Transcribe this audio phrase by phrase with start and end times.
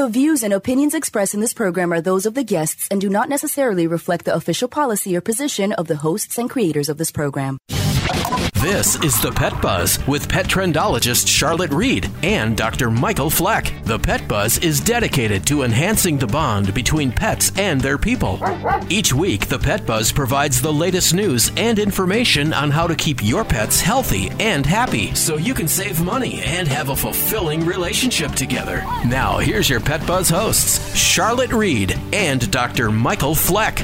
[0.00, 3.10] The views and opinions expressed in this program are those of the guests and do
[3.10, 7.12] not necessarily reflect the official policy or position of the hosts and creators of this
[7.12, 7.58] program.
[8.60, 12.90] This is the Pet Buzz with pet trendologist Charlotte Reed and Dr.
[12.90, 13.72] Michael Fleck.
[13.84, 18.38] The Pet Buzz is dedicated to enhancing the bond between pets and their people.
[18.90, 23.24] Each week, the Pet Buzz provides the latest news and information on how to keep
[23.24, 28.32] your pets healthy and happy so you can save money and have a fulfilling relationship
[28.32, 28.82] together.
[29.06, 32.90] Now, here's your Pet Buzz hosts, Charlotte Reed and Dr.
[32.90, 33.82] Michael Fleck.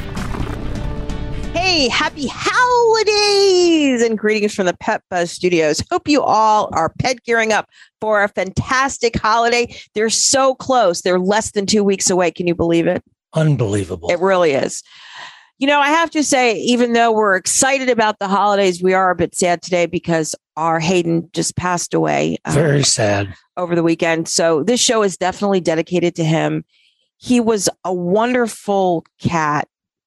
[1.52, 5.82] Hey, happy holidays and greetings from the Pet Buzz Studios.
[5.90, 7.68] Hope you all are pet gearing up
[8.00, 9.74] for a fantastic holiday.
[9.94, 11.02] They're so close.
[11.02, 12.30] They're less than two weeks away.
[12.30, 13.02] Can you believe it?
[13.34, 14.10] Unbelievable.
[14.10, 14.82] It really is.
[15.58, 19.10] You know, I have to say, even though we're excited about the holidays, we are
[19.10, 22.36] a bit sad today because our Hayden just passed away.
[22.44, 23.34] uh, Very sad.
[23.56, 24.28] Over the weekend.
[24.28, 26.64] So this show is definitely dedicated to him.
[27.18, 29.66] He was a wonderful cat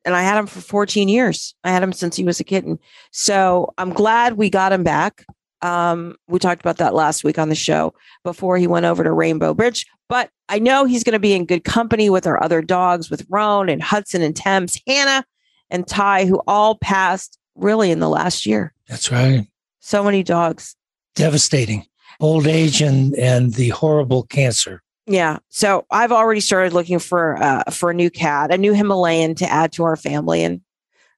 [0.10, 1.54] and I had him for 14 years.
[1.64, 2.80] I had him since he was a kitten.
[3.12, 5.24] So I'm glad we got him back.
[5.62, 7.94] Um, we talked about that last week on the show
[8.24, 9.86] before he went over to Rainbow Bridge.
[10.08, 13.24] But I know he's going to be in good company with our other dogs, with
[13.30, 15.24] Roan and Hudson and Thames, Hannah
[15.70, 18.74] and Ty, who all passed really in the last year.
[18.88, 19.46] That's right.
[19.80, 20.76] So many dogs.
[21.14, 21.86] Devastating.
[22.20, 24.82] Old age and and the horrible cancer.
[25.10, 25.40] Yeah.
[25.50, 29.52] So I've already started looking for uh, for a new cat, a new Himalayan to
[29.52, 30.44] add to our family.
[30.44, 30.62] And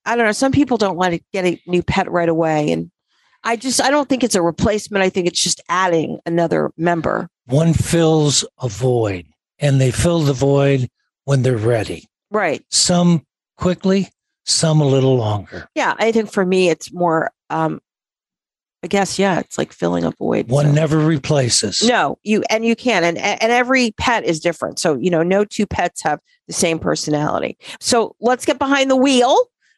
[0.05, 2.71] I don't know, some people don't want to get a new pet right away.
[2.71, 2.89] And
[3.43, 5.03] I just I don't think it's a replacement.
[5.03, 7.27] I think it's just adding another member.
[7.47, 9.25] One fills a void,
[9.59, 10.89] and they fill the void
[11.25, 12.07] when they're ready.
[12.29, 12.63] Right.
[12.69, 13.25] Some
[13.57, 14.07] quickly,
[14.45, 15.67] some a little longer.
[15.75, 15.95] Yeah.
[15.97, 17.81] I think for me it's more um
[18.83, 20.49] I guess yeah, it's like filling a void.
[20.49, 20.71] One so.
[20.71, 21.83] never replaces.
[21.83, 24.79] No, you and you can, and and every pet is different.
[24.79, 27.57] So you know, no two pets have the same personality.
[27.79, 29.37] So let's get behind the wheel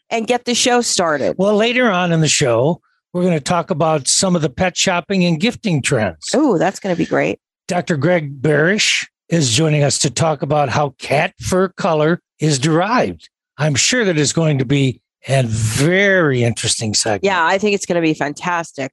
[0.09, 1.35] and get the show started.
[1.37, 4.77] Well, later on in the show, we're going to talk about some of the pet
[4.77, 6.29] shopping and gifting trends.
[6.33, 7.39] Oh, that's going to be great.
[7.67, 7.97] Dr.
[7.97, 13.29] Greg Barsh is joining us to talk about how cat fur color is derived.
[13.57, 17.23] I'm sure that is going to be and very interesting segment.
[17.23, 18.91] Yeah, I think it's going to be fantastic.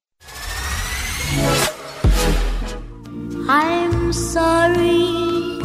[3.49, 5.61] I'm sorry,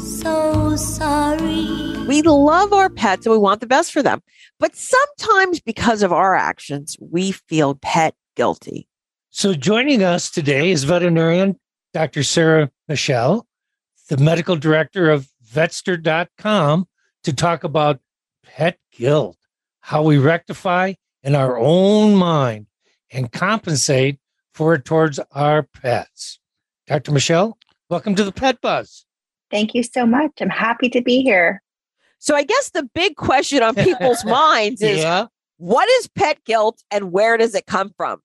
[0.00, 2.06] so sorry.
[2.06, 4.22] We love our pets and we want the best for them.
[4.58, 8.88] But sometimes because of our actions, we feel pet guilty.
[9.30, 11.58] So joining us today is veterinarian
[11.94, 12.22] Dr.
[12.22, 13.44] Sarah Machell,
[14.08, 16.86] the medical director of vetster.com
[17.24, 18.00] to talk about
[18.44, 19.36] pet guilt
[19.80, 22.66] how we rectify in our own mind
[23.10, 24.18] and compensate
[24.54, 26.38] for it towards our pets.
[26.86, 27.12] Dr.
[27.12, 27.54] Machell,
[27.88, 29.04] welcome to the Pet Buzz.
[29.50, 30.32] Thank you so much.
[30.40, 31.62] I'm happy to be here.
[32.18, 35.26] So, I guess the big question on people's minds is yeah.
[35.58, 38.20] what is pet guilt and where does it come from?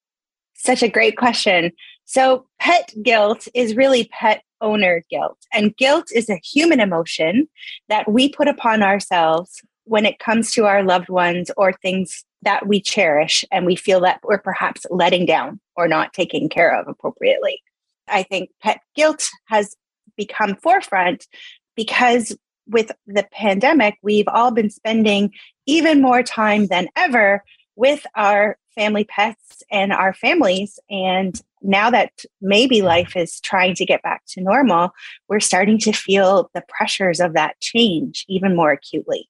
[0.55, 1.71] Such a great question.
[2.05, 5.37] So, pet guilt is really pet owner guilt.
[5.53, 7.47] And guilt is a human emotion
[7.89, 12.67] that we put upon ourselves when it comes to our loved ones or things that
[12.67, 16.87] we cherish and we feel that we're perhaps letting down or not taking care of
[16.87, 17.61] appropriately.
[18.07, 19.75] I think pet guilt has
[20.17, 21.27] become forefront
[21.75, 22.35] because
[22.67, 25.31] with the pandemic, we've all been spending
[25.65, 27.43] even more time than ever
[27.75, 30.79] with our family pets and our families.
[30.89, 34.91] And now that maybe life is trying to get back to normal,
[35.27, 39.29] we're starting to feel the pressures of that change even more acutely.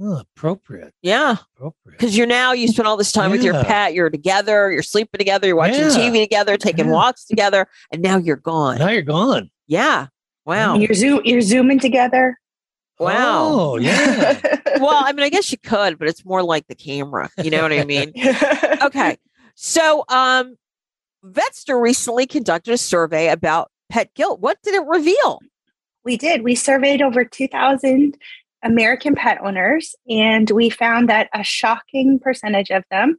[0.00, 0.92] Oh, appropriate.
[1.02, 1.36] Yeah.
[1.56, 1.98] Appropriate.
[1.98, 3.36] Because you're now, you spend all this time yeah.
[3.36, 5.88] with your pet, you're together, you're sleeping together, you're watching yeah.
[5.88, 6.92] TV together, taking yeah.
[6.92, 8.78] walks together, and now you're gone.
[8.78, 9.50] Now you're gone.
[9.66, 10.08] Yeah.
[10.44, 10.76] Wow.
[10.76, 12.38] You're, zoom, you're zooming together.
[12.98, 13.48] Wow.
[13.50, 14.40] Oh, yeah.
[14.78, 17.30] well, I mean, I guess you could, but it's more like the camera.
[17.42, 18.12] You know what I mean?
[18.82, 19.16] okay.
[19.54, 20.56] So, um,
[21.24, 24.40] Vetster recently conducted a survey about pet guilt.
[24.40, 25.40] What did it reveal?
[26.04, 26.42] We did.
[26.42, 28.18] We surveyed over 2,000
[28.64, 33.16] American pet owners, and we found that a shocking percentage of them,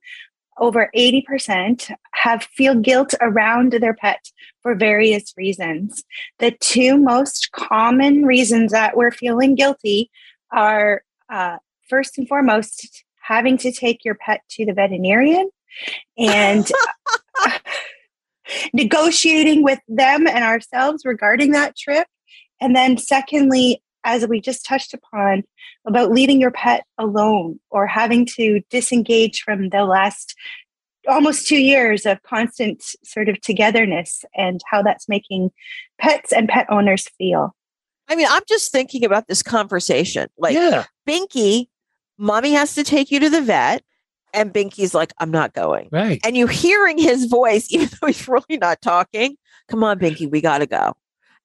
[0.58, 4.32] over 80%, have feel guilt around their pet
[4.62, 6.04] for various reasons.
[6.40, 10.10] The two most common reasons that we're feeling guilty
[10.52, 11.58] are uh,
[11.90, 15.50] first and foremost having to take your pet to the veterinarian
[16.18, 16.72] and
[18.74, 22.08] negotiating with them and ourselves regarding that trip.
[22.62, 25.44] And then, secondly, as we just touched upon,
[25.86, 30.36] about leaving your pet alone or having to disengage from the last
[31.08, 35.52] almost two years of constant sort of togetherness and how that's making
[36.00, 37.56] pets and pet owners feel.
[38.08, 40.30] I mean, I'm just thinking about this conversation.
[40.38, 41.68] Like, yeah, Binky,
[42.18, 43.84] mommy has to take you to the vet.
[44.34, 45.88] And Binky's like, I'm not going.
[45.92, 46.20] right.
[46.26, 49.38] And you hearing his voice, even though he's really not talking.
[49.70, 50.96] Come on, Binky, we got to go.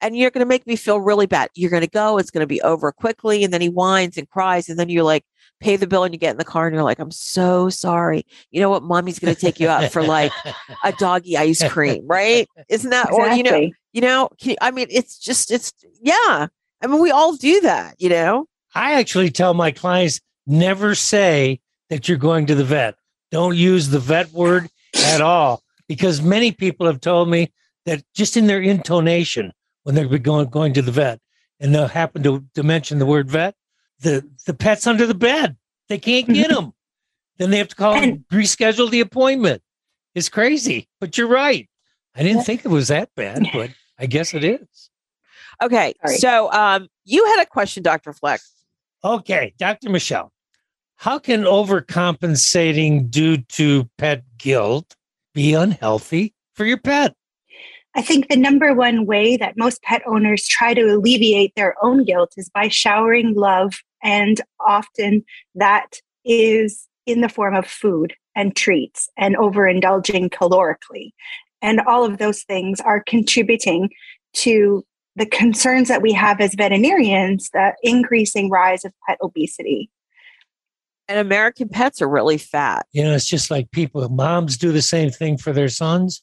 [0.00, 1.50] And you're going to make me feel really bad.
[1.55, 2.19] You're going to go.
[2.19, 3.44] It's going to be over quickly.
[3.44, 4.69] And then he whines and cries.
[4.69, 5.25] And then you're like,
[5.61, 8.25] pay the bill and you get in the car and you're like, I'm so sorry.
[8.50, 8.82] You know what?
[8.82, 10.32] Mommy's going to take you out for like
[10.85, 12.49] a doggy ice cream, right?
[12.69, 16.46] Isn't that, or, you know, you know, can, I mean, it's just, it's, yeah.
[16.82, 18.46] I mean, we all do that, you know?
[18.75, 21.61] I actually tell my clients never say
[21.91, 22.94] that you're going to the vet.
[23.31, 27.53] Don't use the vet word at all because many people have told me
[27.85, 29.53] that just in their intonation
[29.85, 31.21] when they're going going to the vet
[31.59, 33.55] and they'll happen to, to mention the word vet,
[34.00, 35.56] the the pet's under the bed.
[35.88, 36.73] They can't get them.
[37.38, 39.62] then they have to call and And- reschedule the appointment.
[40.15, 41.69] It's crazy, but you're right.
[42.17, 44.91] I didn't think it was that bad, but I guess it is.
[45.62, 45.94] Okay.
[46.05, 46.17] Sorry.
[46.19, 48.12] So, um, you had a question, Dr.
[48.12, 48.41] Fleck.
[49.05, 49.88] Okay, Dr.
[49.88, 50.31] Machell,
[50.97, 54.97] how can overcompensating due to pet guilt
[55.35, 57.15] be unhealthy for your pet?
[57.96, 62.04] I think the number one way that most pet owners try to alleviate their own
[62.04, 63.75] guilt is by showering love.
[64.02, 65.25] And often
[65.56, 71.10] that is in the form of food and treats and overindulging calorically.
[71.62, 73.90] And all of those things are contributing
[74.34, 74.84] to
[75.16, 79.90] the concerns that we have as veterinarians the increasing rise of pet obesity.
[81.08, 82.86] And American pets are really fat.
[82.93, 86.22] You know, it's just like people, moms do the same thing for their sons.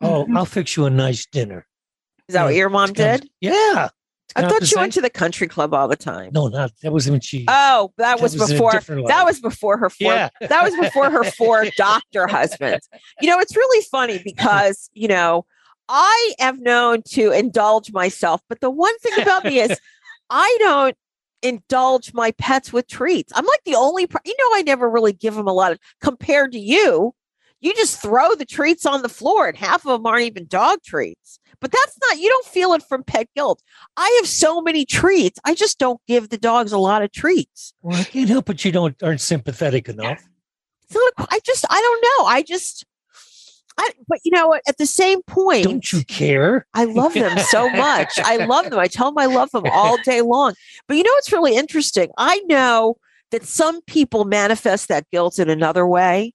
[0.00, 0.26] Oh.
[0.34, 1.66] I'll fix you a nice dinner.
[2.28, 3.28] Is that what your mom did?
[3.40, 3.88] Yeah.
[4.36, 6.30] I thought you went to the country club all the time.
[6.32, 7.44] No, not that was when she.
[7.48, 8.72] Oh, that, That was, was before.
[9.08, 10.12] That was before her four.
[10.12, 10.28] yeah.
[10.40, 12.88] That was before her four doctor husbands.
[13.20, 15.46] You know, it's really funny because you know
[15.88, 19.76] I have known to indulge myself, but the one thing about me is
[20.30, 20.96] I don't
[21.42, 23.32] indulge my pets with treats.
[23.34, 24.02] I'm like the only.
[24.02, 27.14] You know, I never really give them a lot of compared to you.
[27.60, 30.78] You just throw the treats on the floor, and half of them aren't even dog
[30.82, 31.38] treats.
[31.60, 32.18] But that's not.
[32.18, 33.62] You don't feel it from pet guilt.
[33.96, 35.38] I have so many treats.
[35.44, 37.74] I just don't give the dogs a lot of treats.
[37.82, 40.22] Well, I can't help but you don't aren't sympathetic enough.
[40.84, 42.26] It's not a, I just I don't know.
[42.26, 42.86] I just
[43.78, 46.66] I but you know at the same point Don't you care?
[46.72, 48.18] I love them so much.
[48.18, 48.78] I love them.
[48.78, 50.54] I tell them I love them all day long.
[50.88, 52.10] But you know what's really interesting?
[52.16, 52.96] I know
[53.30, 56.32] that some people manifest that guilt in another way.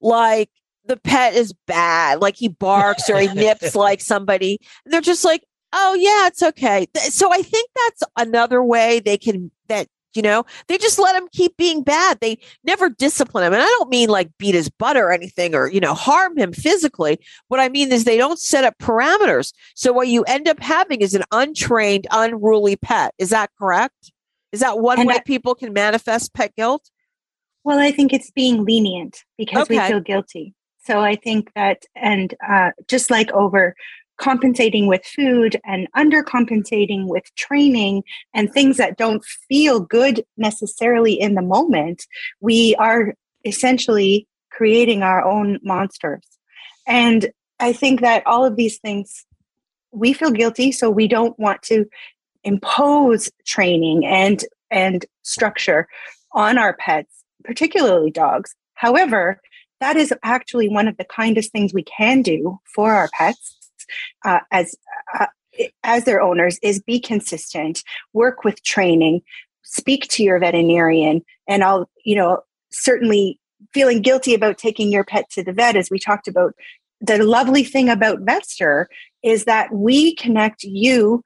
[0.00, 0.50] Like
[0.86, 4.58] the pet is bad, like he barks or he nips like somebody.
[4.84, 9.18] And they're just like, "Oh yeah, it's okay." So I think that's another way they
[9.18, 12.18] can that you know, they just let him keep being bad.
[12.20, 13.52] They never discipline him.
[13.52, 16.52] And I don't mean like beat his butt or anything or, you know, harm him
[16.52, 17.20] physically.
[17.48, 19.52] What I mean is they don't set up parameters.
[19.76, 23.14] So what you end up having is an untrained, unruly pet.
[23.18, 24.10] Is that correct?
[24.50, 26.90] Is that one And way that- people can manifest pet guilt?
[27.64, 30.54] Well, I think it's being lenient because we feel guilty.
[30.82, 33.74] So I think that, and uh, just like over
[34.20, 38.02] compensating with food and undercompensating with training
[38.34, 42.06] and things that don't feel good necessarily in the moment,
[42.40, 43.14] we are
[43.44, 46.24] essentially creating our own monsters.
[46.86, 47.30] And
[47.60, 49.24] I think that all of these things,
[49.92, 51.86] we feel guilty, so we don't want to
[52.44, 55.88] impose training and and structure
[56.32, 58.54] on our pets, particularly dogs.
[58.74, 59.40] However,
[59.80, 63.56] that is actually one of the kindest things we can do for our pets
[64.24, 64.76] uh, as
[65.18, 65.26] uh,
[65.82, 67.82] as their owners is be consistent,
[68.12, 69.20] work with training,
[69.62, 73.40] speak to your veterinarian, and I'll you know certainly
[73.72, 76.54] feeling guilty about taking your pet to the vet as we talked about.
[77.00, 78.86] The lovely thing about Vetster
[79.22, 81.22] is that we connect you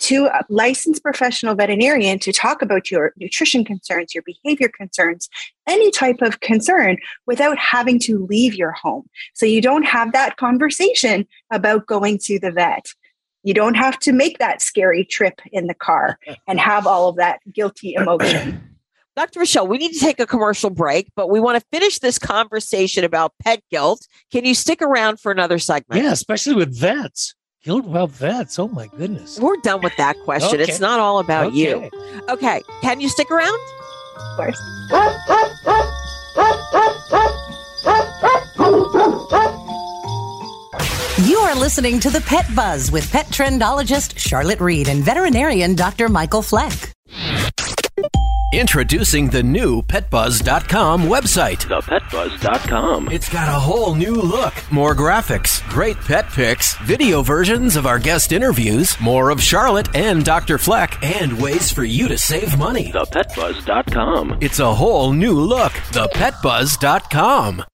[0.00, 5.28] to a licensed professional veterinarian to talk about your nutrition concerns, your behavior concerns,
[5.68, 9.08] any type of concern without having to leave your home.
[9.34, 12.86] So you don't have that conversation about going to the vet.
[13.42, 17.16] You don't have to make that scary trip in the car and have all of
[17.16, 18.66] that guilty emotion.
[19.16, 19.40] Dr.
[19.40, 23.04] Machell, we need to take a commercial break, but we want to finish this conversation
[23.04, 24.06] about pet guilt.
[24.32, 26.02] Can you stick around for another segment?
[26.02, 27.34] Yeah, especially with vets.
[27.62, 28.58] Guilt about vets.
[28.58, 29.38] Oh my goodness.
[29.38, 30.60] We're done with that question.
[30.60, 30.70] Okay.
[30.70, 31.76] It's not all about you.
[31.76, 31.90] Okay.
[32.30, 32.62] Okay.
[32.80, 33.60] Can you stick around?
[34.16, 34.60] Of course.
[41.28, 46.08] You are listening to the Pet Buzz with pet trendologist Charlotte Reed and veterinarian Dr.
[46.08, 46.94] Michael Fleck.
[48.52, 51.64] Introducing the new PetBuzz.com website.
[51.66, 53.12] ThePetBuzz.com.
[53.12, 58.00] It's got a whole new look, more graphics, great pet pics, video versions of our
[58.00, 60.58] guest interviews, more of Charlotte and Dr.
[60.58, 62.90] Fleck, and ways for you to save money.
[62.90, 64.38] ThePetBuzz.com.
[64.40, 65.72] It's a whole new look.
[65.72, 67.64] ThePetBuzz.com.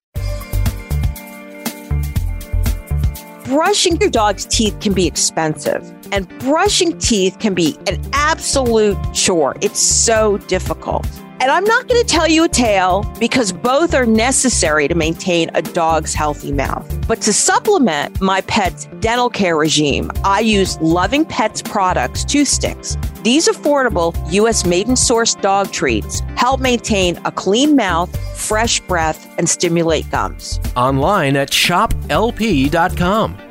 [3.46, 9.56] brushing your dog's teeth can be expensive and brushing teeth can be an absolute chore.
[9.60, 11.06] It's so difficult.
[11.38, 15.50] And I'm not going to tell you a tale because both are necessary to maintain
[15.54, 17.06] a dog's healthy mouth.
[17.06, 22.96] But to supplement my pet's dental care regime, I use Loving Pets products tooth sticks.
[23.26, 24.64] These affordable U.S.
[24.64, 30.60] made and sourced dog treats help maintain a clean mouth, fresh breath, and stimulate gums.
[30.76, 32.08] Online at shoplp.com.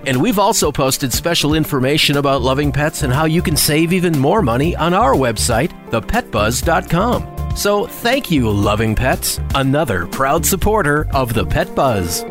[0.05, 4.17] And we've also posted special information about loving pets and how you can save even
[4.17, 7.57] more money on our website, thepetbuzz.com.
[7.57, 12.23] So thank you, loving pets, another proud supporter of the Pet Buzz.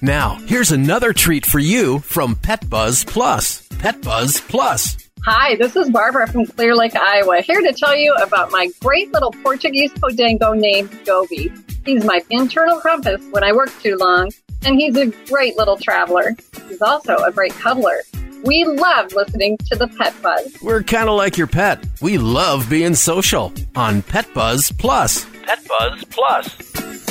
[0.00, 3.66] Now, here's another treat for you from Pet Buzz Plus.
[3.80, 4.96] Pet Buzz Plus.
[5.26, 9.12] Hi, this is Barbara from Clear Lake, Iowa, here to tell you about my great
[9.12, 11.52] little Portuguese Podengo named Gobi.
[11.84, 14.30] He's my internal compass when I work too long,
[14.64, 16.36] and he's a great little traveler.
[16.68, 18.00] He's also a great cuddler.
[18.44, 20.58] We love listening to the Pet Buzz.
[20.62, 21.84] We're kind of like your pet.
[22.00, 25.26] We love being social on Pet Buzz Plus.
[25.42, 27.07] Pet Buzz Plus.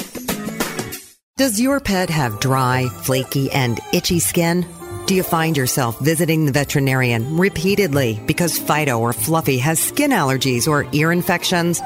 [1.38, 4.66] Does your pet have dry, flaky, and itchy skin?
[5.06, 10.68] Do you find yourself visiting the veterinarian repeatedly because Fido or Fluffy has skin allergies
[10.68, 11.80] or ear infections?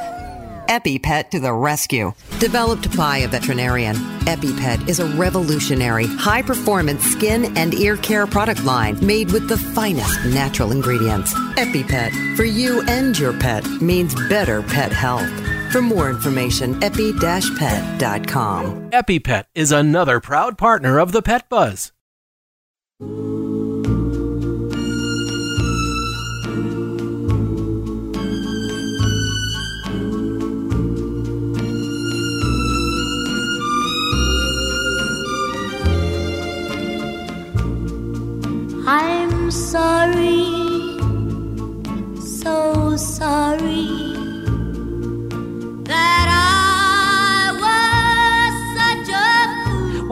[0.69, 2.13] EpiPet to the rescue.
[2.39, 8.63] Developed by a veterinarian, EpiPet is a revolutionary, high performance skin and ear care product
[8.63, 11.33] line made with the finest natural ingredients.
[11.57, 15.29] EpiPet, for you and your pet, means better pet health.
[15.71, 17.21] For more information, epi-pet.com.
[18.91, 21.93] EpiPet is another proud partner of the Pet Buzz.
[38.87, 40.30] I'm sorry,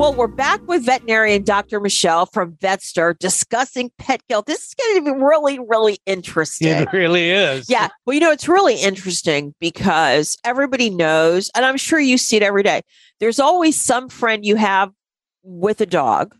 [0.10, 1.80] Well, we're back with veterinarian Dr.
[1.80, 4.48] Machell from Vetster discussing pet guilt.
[4.48, 6.70] This is going to be really, really interesting.
[6.70, 7.70] It really is.
[7.70, 7.90] Yeah.
[8.08, 12.42] Well, you know, it's really interesting because everybody knows, and I'm sure you see it
[12.42, 12.82] every day.
[13.20, 14.92] There's always some friend you have
[15.44, 16.36] with a dog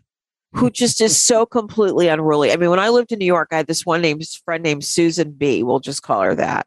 [0.52, 2.50] who just is so completely unruly.
[2.50, 4.82] I mean, when I lived in New York, I had this one named friend named
[4.82, 5.62] Susan B.
[5.62, 6.66] We'll just call her that.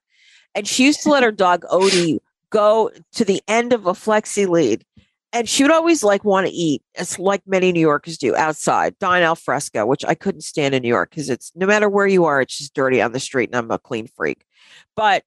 [0.55, 2.19] And she used to let her dog Odie
[2.49, 4.85] go to the end of a flexi lead.
[5.33, 8.97] And she would always like want to eat, as like many New Yorkers do, outside,
[8.99, 12.05] dine al fresco, which I couldn't stand in New York because it's no matter where
[12.05, 14.45] you are, it's just dirty on the street, and I'm a clean freak.
[14.95, 15.23] But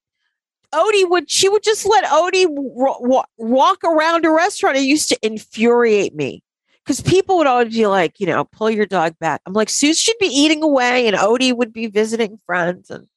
[0.72, 4.76] Odie would she would just let Odie wa- walk around a restaurant.
[4.76, 6.42] It used to infuriate me
[6.84, 9.40] because people would always be like, you know, pull your dog back.
[9.44, 13.08] I'm like, Suze should be eating away, and Odie would be visiting friends, and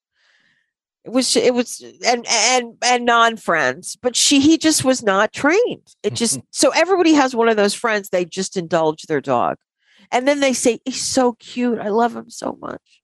[1.06, 5.32] it was it was and and and non friends, but she he just was not
[5.34, 5.96] trained.
[6.04, 9.58] It just so everybody has one of those friends they just indulge their dog,
[10.12, 13.02] and then they say he's so cute, I love him so much.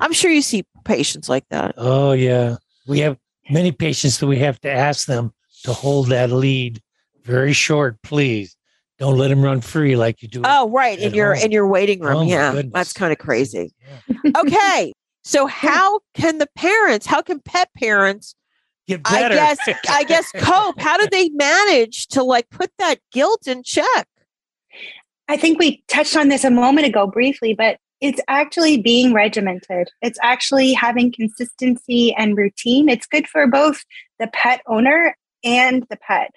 [0.00, 1.74] I'm sure you see patients like that.
[1.76, 3.18] Oh yeah, we have
[3.50, 5.32] many patients that we have to ask them
[5.64, 6.80] to hold that lead
[7.24, 8.56] very short, please.
[8.98, 10.42] Don't let him run free like you do.
[10.44, 10.98] Oh, right.
[10.98, 11.44] In your home.
[11.44, 12.16] in your waiting room.
[12.16, 12.62] Oh, yeah.
[12.72, 13.72] That's kind of crazy.
[14.08, 14.32] Yeah.
[14.38, 14.92] Okay.
[15.22, 18.34] So how can the parents, how can pet parents,
[18.86, 19.58] Get I guess
[19.88, 20.80] I guess cope?
[20.80, 24.08] How do they manage to like put that guilt in check?
[25.28, 29.90] I think we touched on this a moment ago briefly, but it's actually being regimented.
[30.00, 32.88] It's actually having consistency and routine.
[32.88, 33.84] It's good for both
[34.18, 36.30] the pet owner and the pet.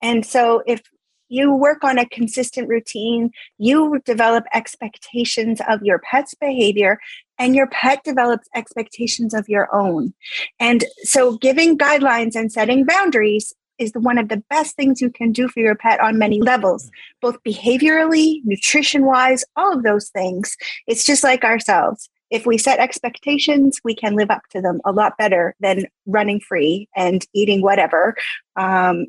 [0.00, 0.82] And so if
[1.28, 7.00] you work on a consistent routine, you develop expectations of your pet's behavior,
[7.38, 10.14] and your pet develops expectations of your own.
[10.58, 15.32] And so giving guidelines and setting boundaries is one of the best things you can
[15.32, 16.90] do for your pet on many levels,
[17.20, 20.56] both behaviorally, nutrition wise, all of those things.
[20.86, 22.08] It's just like ourselves.
[22.30, 26.40] If we set expectations, we can live up to them a lot better than running
[26.40, 28.16] free and eating whatever.
[28.56, 29.06] Um,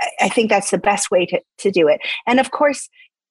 [0.00, 2.00] I- I think that's the best way to, to do it.
[2.26, 2.88] And of course,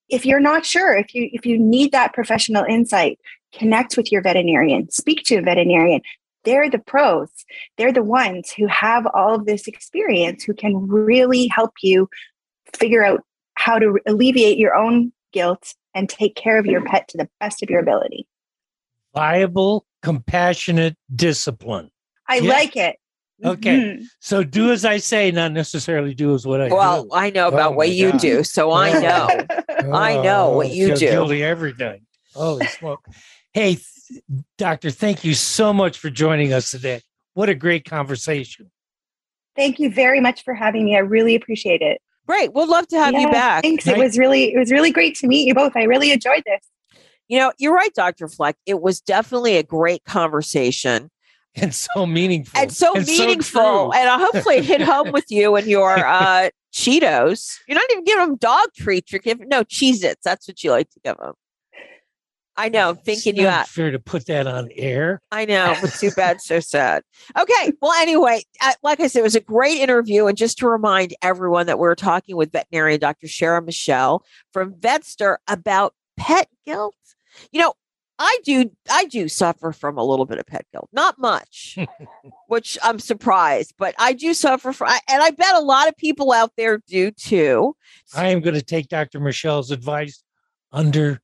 [0.09, 3.19] if you're not sure, if you if you need that professional insight,
[3.57, 6.01] connect with your veterinarian, speak to a veterinarian.
[6.43, 7.29] They're the pros.
[7.77, 12.07] They're the ones who have all of this experience who can really help you
[12.75, 13.21] figure out
[13.55, 17.63] how to alleviate your own guilt and take care of your pet to the best
[17.63, 18.27] of your ability.
[19.13, 21.89] Viable, compassionate discipline.
[22.27, 22.51] I Yeah.
[22.51, 22.97] like it.
[23.43, 23.77] Okay.
[23.79, 24.03] Mhm.
[24.19, 27.09] So do as I say, not necessarily do as what I Well, do.
[27.13, 28.21] I know about Oh what you God.
[28.21, 29.01] do, so I Oh.
[29.01, 29.93] know.
[29.93, 31.09] I know what Oh, you feel do.
[31.09, 32.01] Guilty every day.
[32.33, 33.05] Holy smoke!
[33.55, 34.21] Hey, th-
[34.57, 36.99] doctor, thank you so much for joining us today.
[37.35, 38.69] What a great conversation.
[39.55, 40.97] Thank you very much for having me.
[40.97, 42.01] I really appreciate it.
[42.27, 42.53] Great.
[42.53, 43.63] We'd love to have you back.
[43.63, 43.87] Thanks.
[43.87, 45.71] It was really it was really great to meet you both.
[45.77, 46.99] I really enjoyed this.
[47.29, 48.27] You know, you're right, Dr.
[48.27, 48.57] Fleck.
[48.65, 51.09] It was definitely a great conversation
[51.55, 52.59] And so meaningful.
[52.59, 53.61] and so meaningful.
[53.61, 53.91] true.
[53.93, 57.55] and I hopefully it hit home with you and your uh, Cheetos.
[57.69, 59.13] You're not even giving them dog treats.
[59.13, 60.19] You're giving, no, Cheez Its.
[60.25, 61.35] That's what you like to give them.
[62.57, 62.93] I know.
[62.93, 63.67] Thinking It's you out.
[63.67, 65.21] fair to put that on air.
[65.31, 67.03] I know, but too bad, so sad.
[67.37, 67.73] Okay.
[67.81, 70.27] Well, anyway, uh, like I said, it was a great interview.
[70.27, 73.27] And just to remind everyone that we're talking with veterinarian Dr.
[73.27, 74.21] Sarah Machell
[74.53, 76.95] from Vetster about pet guilt.
[77.51, 77.73] You know,
[78.17, 81.77] I do, I do suffer from a little bit of pet guilt, not much,
[82.47, 86.31] which I'm surprised, but I do suffer from, and I bet a lot of people
[86.31, 87.75] out there do too.
[88.15, 89.19] I am going to take Dr.
[89.19, 90.23] Machell's advice
[90.71, 91.19] under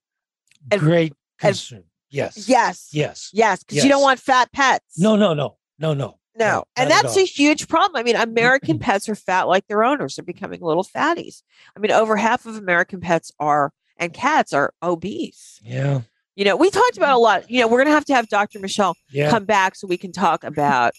[0.70, 2.48] And- great and- yes.
[2.50, 2.90] Yes.
[2.92, 3.30] Yes.
[3.34, 3.64] Yes.
[3.64, 4.98] Because you don't want fat pets.
[5.00, 6.18] No, no, no, no, no.
[6.34, 8.00] No, and that's a huge problem.
[8.00, 10.16] I mean, American pets are fat like their owners.
[10.16, 11.44] They're becoming little fatties.
[11.76, 15.60] I mean, over half of American pets are and cats are obese.
[15.62, 16.02] Yeah.
[16.36, 17.52] You know, we talked about a lot.
[17.52, 18.60] You know, we're going to have to have Dr.
[18.60, 19.30] Machell Yeah.
[19.30, 20.94] come back so we can talk about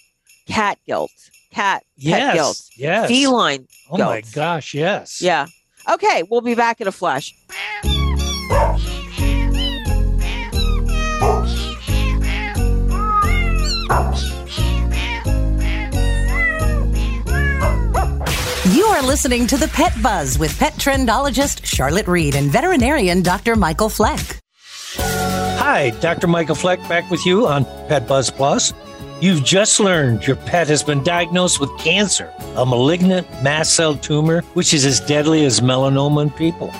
[0.47, 1.11] cat guilt,
[1.51, 2.35] cat pet yes.
[2.35, 3.09] guilt, Yes.
[3.09, 3.67] feline.
[3.91, 4.75] Oh my gosh.
[4.75, 5.23] Yes.
[5.23, 5.47] Yeah.
[5.91, 7.35] Okay, we'll be back in a flash.
[19.03, 23.57] Are listening to the Pet Buzz with pet trendologist Charlotte Reed and veterinarian Dr.
[23.57, 24.39] Michael Fleck.
[24.97, 26.27] Hi, Dr.
[26.29, 28.73] Michael Fleck back with you on Pet Buzz Plus.
[29.21, 34.43] You've just learned your pet has been diagnosed with cancer, a malignant mast cell tumor,
[34.55, 36.73] which is as deadly as melanoma in people.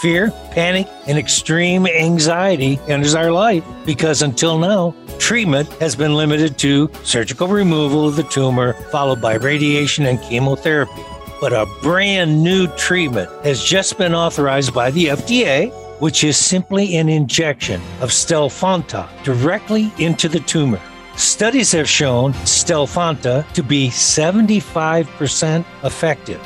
[0.00, 6.58] Fear, panic, and extreme anxiety enters our life because until now, treatment has been limited
[6.58, 11.02] to surgical removal of the tumor, followed by radiation and chemotherapy.
[11.40, 16.96] But a brand new treatment has just been authorized by the FDA which is simply
[16.96, 20.80] an injection of Stelfonta directly into the tumor.
[21.16, 26.40] Studies have shown Stelfonta to be 75% effective.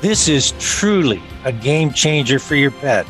[0.00, 3.06] This is truly a game changer for your pet.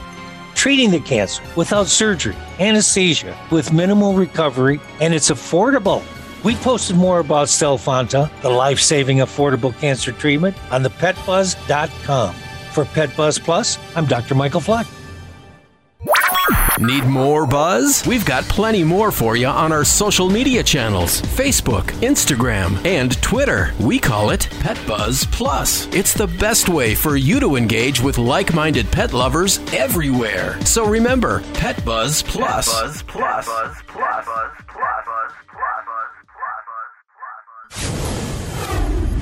[0.54, 6.02] Treating the cancer without surgery, anesthesia, with minimal recovery, and it's affordable.
[6.42, 12.34] We posted more about Stelfonta, the life saving affordable cancer treatment, on the petbuzz.com.
[12.72, 14.34] For Pet Buzz Plus, I'm Dr.
[14.34, 14.86] Michael Fleck.
[16.78, 18.06] Need more buzz?
[18.06, 23.74] We've got plenty more for you on our social media channels Facebook, Instagram, and Twitter.
[23.78, 25.86] We call it Pet Buzz Plus.
[25.94, 30.58] It's the best way for you to engage with like minded pet lovers everywhere.
[30.64, 32.66] So remember, Pet Buzz Plus.
[32.66, 33.46] Buzz Plus.
[33.46, 34.20] Buzz Plus.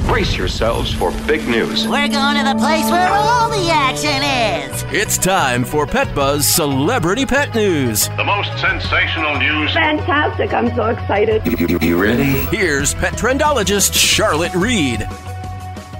[0.08, 1.86] Brace yourselves for big news.
[1.86, 4.84] We're going to the place where all the action is.
[4.90, 8.08] It's time for Pet Buzz Celebrity Pet News.
[8.16, 9.72] The most sensational news.
[9.74, 10.52] Fantastic.
[10.54, 11.46] I'm so excited.
[11.46, 12.24] You, you ready?
[12.56, 15.06] Here's pet trendologist Charlotte Reed.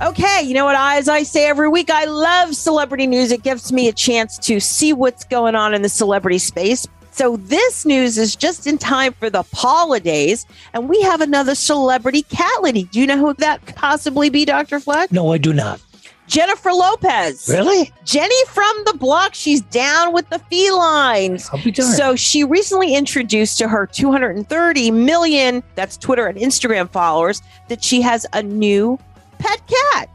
[0.01, 0.75] Okay, you know what?
[0.77, 3.31] I, as I say every week, I love celebrity news.
[3.31, 6.87] It gives me a chance to see what's going on in the celebrity space.
[7.19, 12.23] So this news is just in time for the holidays, and we have another celebrity
[12.23, 12.85] cat lady.
[12.85, 14.79] Do you know who that could possibly be, Dr.
[14.79, 15.11] Fleck?
[15.11, 15.81] No, I do not.
[16.29, 17.49] Jennifer Lopez.
[17.49, 17.93] Really?
[18.05, 19.35] Jenny from the block.
[19.35, 21.51] She's down with the felines.
[21.53, 21.93] I'll be darned.
[21.95, 28.01] So she recently introduced to her 230 million, that's Twitter and Instagram followers, that she
[28.01, 28.97] has a new
[29.41, 30.09] pet cat.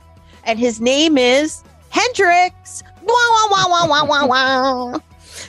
[0.46, 2.82] And his name is Hendrix.
[3.02, 5.00] Wah, wah, wah, wah, wah, wah, wah.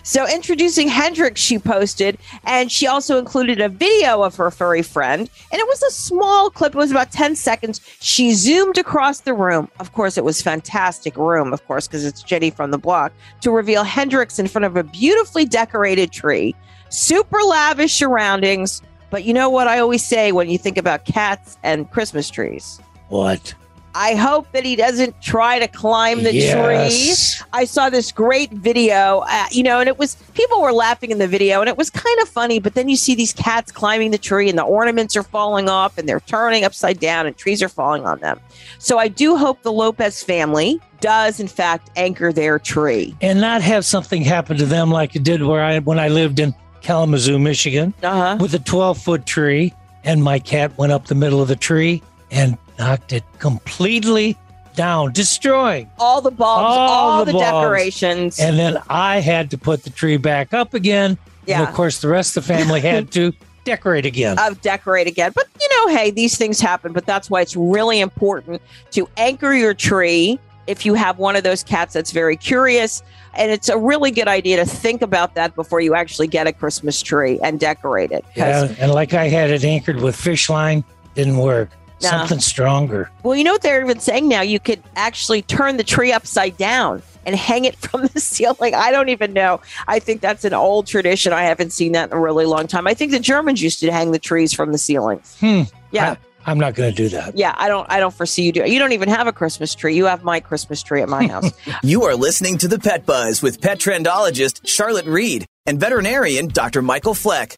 [0.04, 5.30] So introducing Hendrix, she posted, and she also included a video of her furry friend.
[5.50, 6.74] And it was a small clip.
[6.74, 7.80] It was about 10 seconds.
[8.00, 9.70] She zoomed across the room.
[9.80, 13.50] Of course, it was fantastic room, of course, because it's Jenny from the block, to
[13.50, 16.54] reveal Hendrix in front of a beautifully decorated tree.
[16.90, 18.82] Super lavish surroundings.
[19.08, 22.78] But you know what I always say when you think about cats and Christmas trees?
[23.08, 23.54] What?
[23.96, 27.36] I hope that he doesn't try to climb the Yes.
[27.38, 27.46] tree.
[27.52, 31.18] I saw this great video, uh, you know, and it was people were laughing in
[31.18, 32.58] the video, and it was kind of funny.
[32.58, 35.96] But then you see these cats climbing the tree, and the ornaments are falling off,
[35.96, 38.40] and they're turning upside down, and trees are falling on them.
[38.78, 43.14] So I do hope the Lopez family does, in fact, anchor their tree.
[43.20, 46.40] and not have something happen to them like it did where I when I lived
[46.40, 46.52] in
[46.82, 48.38] Kalamazoo, Michigan, Uh-huh.
[48.40, 52.02] with a 12 foot tree, and my cat went up the middle of the tree
[52.30, 54.36] and knocked it completely
[54.74, 57.46] down, destroying All the bulbs, All all, the the, bulbs.
[57.46, 58.40] decorations.
[58.40, 61.16] And then I had to put the tree back up again.
[61.46, 61.60] Yeah.
[61.60, 63.32] And of course, the rest of the family had to
[63.64, 64.38] decorate again.
[64.38, 65.32] of decorate again.
[65.34, 66.92] But you know, hey, these things happen.
[66.92, 68.60] But that's why it's really important
[68.92, 73.02] to anchor your tree if you have one of those cats that's very curious.
[73.34, 76.52] And it's a really good idea to think about that before you actually get a
[76.52, 78.24] Christmas tree and decorate it.
[78.34, 80.82] Yeah, and like I had it anchored with fish line,
[81.14, 81.70] didn't work.
[82.04, 82.10] No.
[82.10, 83.10] Something stronger.
[83.22, 84.42] Well, you know what they're even saying now?
[84.42, 88.74] You could actually turn the tree upside down and hang it from the ceiling.
[88.74, 89.60] I don't even know.
[89.88, 91.32] I think that's an old tradition.
[91.32, 92.86] I haven't seen that in a really long time.
[92.86, 95.20] I think the Germans used to hang the trees from the ceiling.
[95.40, 95.62] Hmm.
[95.90, 96.16] Yeah.
[96.46, 97.36] I, am not going to do that.
[97.36, 97.90] Yeah, I don't.
[97.90, 98.70] I don't foresee you do.
[98.70, 99.96] You don't even have a Christmas tree.
[99.96, 101.50] You have my Christmas tree at my house.
[101.82, 106.82] You are listening to the Pet Buzz with pet trendologist Charlotte Reed and veterinarian Dr.
[106.82, 107.56] Michael Fleck.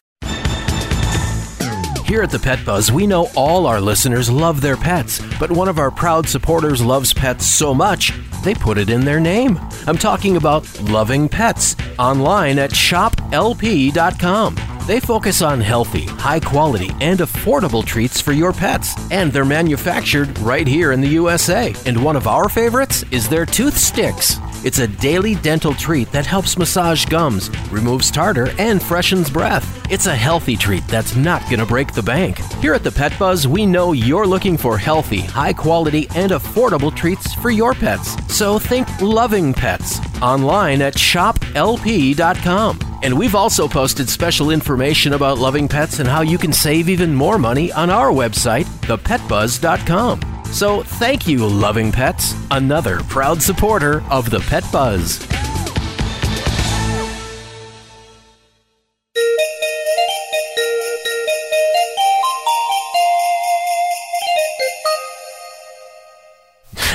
[2.07, 5.67] Here at the Pet Buzz, we know all our listeners love their pets, but one
[5.67, 8.13] of our proud supporters loves pets so much,
[8.45, 9.59] they put it in their name.
[9.87, 14.55] I'm talking about Loving Pets, online at shoplp.com.
[14.87, 20.39] They focus on healthy, high quality, and affordable treats for your pets, and they're manufactured
[20.39, 21.75] right here in the USA.
[21.85, 24.37] And one of our favorites is their Tooth Sticks.
[24.63, 29.65] It's a daily dental treat that helps massage gums, removes tartar, and freshens breath.
[29.91, 32.39] It's a healthy treat that's not going to break the bank.
[32.55, 36.95] Here at the Pet Buzz, we know you're looking for healthy, high quality, and affordable
[36.95, 38.15] treats for your pets.
[38.33, 42.79] So think loving pets online at shoplp.com.
[43.03, 47.13] And we've also posted special information about loving pets and how you can save even
[47.13, 50.36] more money on our website, thepetbuzz.com.
[50.51, 55.25] So thank you, loving pets, another proud supporter of the Pet Buzz.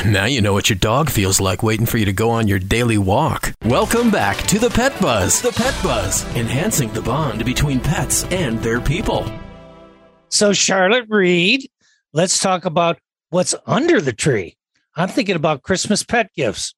[0.05, 2.59] Now you know what your dog feels like waiting for you to go on your
[2.59, 3.55] daily walk.
[3.65, 5.41] Welcome back to the Pet Buzz.
[5.41, 9.31] The Pet Buzz, enhancing the bond between pets and their people.
[10.29, 11.71] So, Charlotte Reed,
[12.13, 12.99] let's talk about
[13.33, 14.57] what's under the tree.
[14.95, 16.75] I'm thinking about Christmas pet gifts.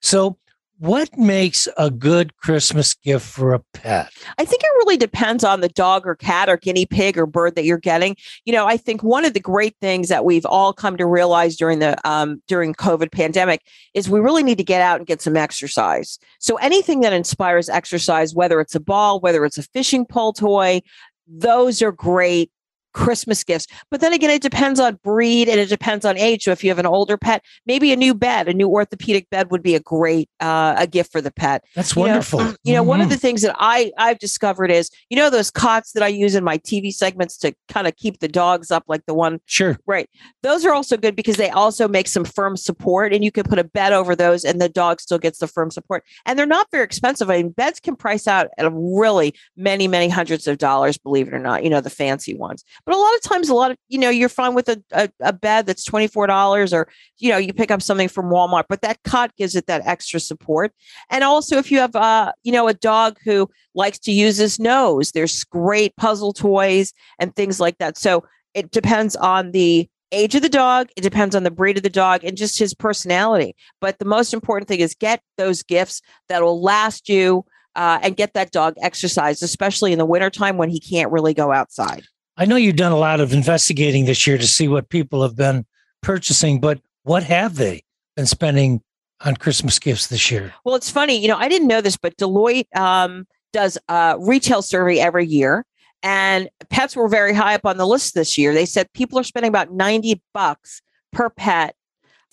[0.00, 0.38] So,
[0.78, 4.10] what makes a good Christmas gift for a pet?
[4.38, 7.54] I think it really depends on the dog or cat or guinea pig or bird
[7.54, 8.14] that you're getting.
[8.44, 11.56] You know, I think one of the great things that we've all come to realize
[11.56, 13.62] during the um, during COVID pandemic
[13.94, 16.18] is we really need to get out and get some exercise.
[16.40, 20.82] So anything that inspires exercise, whether it's a ball, whether it's a fishing pole toy,
[21.26, 22.52] those are great
[22.96, 23.66] Christmas gifts.
[23.90, 26.44] But then again, it depends on breed and it depends on age.
[26.44, 29.50] So if you have an older pet, maybe a new bed, a new orthopedic bed
[29.50, 31.62] would be a great uh, a gift for the pet.
[31.74, 32.54] That's You know, wonderful.
[32.64, 33.10] You know, one of Mhm.
[33.10, 36.42] the things that I I've discovered is, you know, those cots that I use in
[36.42, 39.76] my TV segments to kind of keep the dogs up, like the one Sure.
[39.86, 40.08] Right.
[40.42, 43.58] Those are also good because they also make some firm support and you can put
[43.58, 46.02] a bed over those and the dog still gets the firm support.
[46.24, 47.28] And they're not very expensive.
[47.28, 51.34] I mean, beds can price out at really many, many hundreds of dollars, believe it
[51.34, 52.64] or not, you know, the fancy ones.
[52.86, 55.10] But a lot of times, a lot of, you know, you're fine with a, a,
[55.20, 59.02] a bed that's $24 or, you know, you pick up something from Walmart, but that
[59.02, 60.72] cot gives it that extra support.
[61.10, 64.60] And also if you have, uh, you know, a dog who likes to use his
[64.60, 67.98] nose, there's great puzzle toys and things like that.
[67.98, 71.82] So it depends on the age of the dog it depends on the breed of
[71.82, 76.00] the dog and just his personality but the most important thing is get those gifts
[76.28, 77.44] that will last you
[77.74, 81.50] uh, and get that dog exercise especially in the wintertime when he can't really go
[81.50, 82.04] outside
[82.36, 85.36] I know you've done a lot of investigating this year to see what people have
[85.36, 85.64] been
[86.02, 87.82] purchasing, but what have they
[88.14, 88.82] been spending
[89.24, 90.52] on Christmas gifts this year?
[90.64, 94.60] well it's funny you know i didn't know this but deloitte um, does a retail
[94.60, 95.64] survey every year
[96.02, 99.24] and pets were very high up on the list this year they said people are
[99.24, 101.74] spending about 90 bucks per pet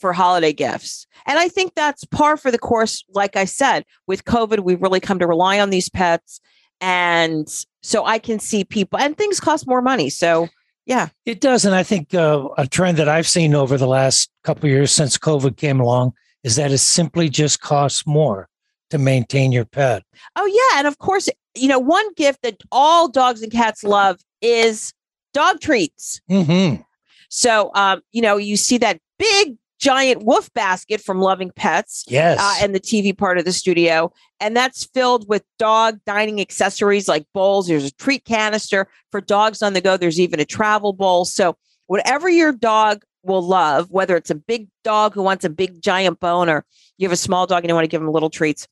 [0.04, 1.08] for holiday gifts.
[1.26, 3.06] And I think that's par for the course.
[3.14, 6.42] Like I said, with COVID, we've really come to rely on these pets.
[6.86, 7.48] And
[7.82, 10.10] so I can see people, and things cost more money.
[10.10, 10.50] So,
[10.86, 11.08] yeah.
[11.26, 11.64] It does.
[11.64, 14.92] And I think uh, a trend that I've seen over the last couple of years
[14.92, 16.12] since COVID came along
[16.44, 18.50] is that it simply just costs more
[18.90, 20.04] to maintain your pet.
[20.36, 20.80] Oh, yeah.
[20.80, 24.94] And of course, you know, one gift that all dogs and cats love is
[25.34, 26.20] dog treats.
[26.30, 26.82] Mm-hmm.
[27.30, 32.06] So, um, you know, you see that big giant wolf basket from Loving Pets.
[32.08, 32.40] Yes.
[32.40, 34.14] Uh, and the TV part of the studio.
[34.40, 37.68] And that's filled with dog dining accessories like bowls.
[37.68, 39.98] There's a treat canister for dogs on the go.
[39.98, 41.26] There's even a travel bowl.
[41.26, 45.82] So, whatever your dog will love, whether it's a big dog who wants a big
[45.82, 46.66] giant bone or
[46.98, 48.70] you have a small dog and you want to give them little treats,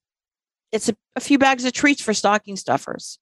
[0.72, 3.20] it's a, a few bags of treats for stocking stuffers.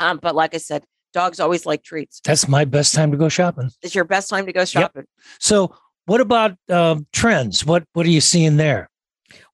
[0.00, 2.20] Um, but like I said, dogs always like treats.
[2.24, 3.70] That's my best time to go shopping.
[3.82, 5.04] It's your best time to go shopping.
[5.38, 7.64] So, what about um, trends?
[7.64, 8.88] What What are you seeing there?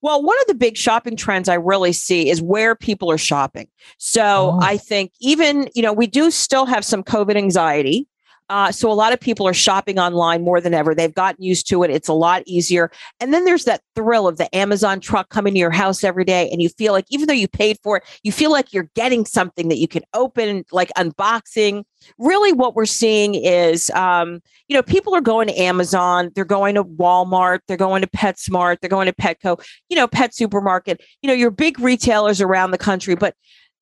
[0.00, 3.68] Well, one of the big shopping trends I really see is where people are shopping.
[3.98, 4.58] So Oh.
[4.62, 8.06] I think even, you know, we do still have some COVID anxiety.
[8.48, 10.94] Uh, so a lot of people are shopping online more than ever.
[10.94, 11.90] They've gotten used to it.
[11.90, 12.90] It's a lot easier.
[13.20, 16.48] And then there's that thrill of the Amazon truck coming to your house every day.
[16.50, 19.26] And you feel like, even though you paid for it, you feel like you're getting
[19.26, 21.84] something that you can open, like unboxing.
[22.18, 26.76] Really, what we're seeing is, um, you know, people are going to Amazon, they're going
[26.76, 31.28] to Walmart, they're going to PetSmart, they're going to Petco, you know, Pet Supermarket, you
[31.28, 33.14] know, your big retailers around the country.
[33.14, 33.34] But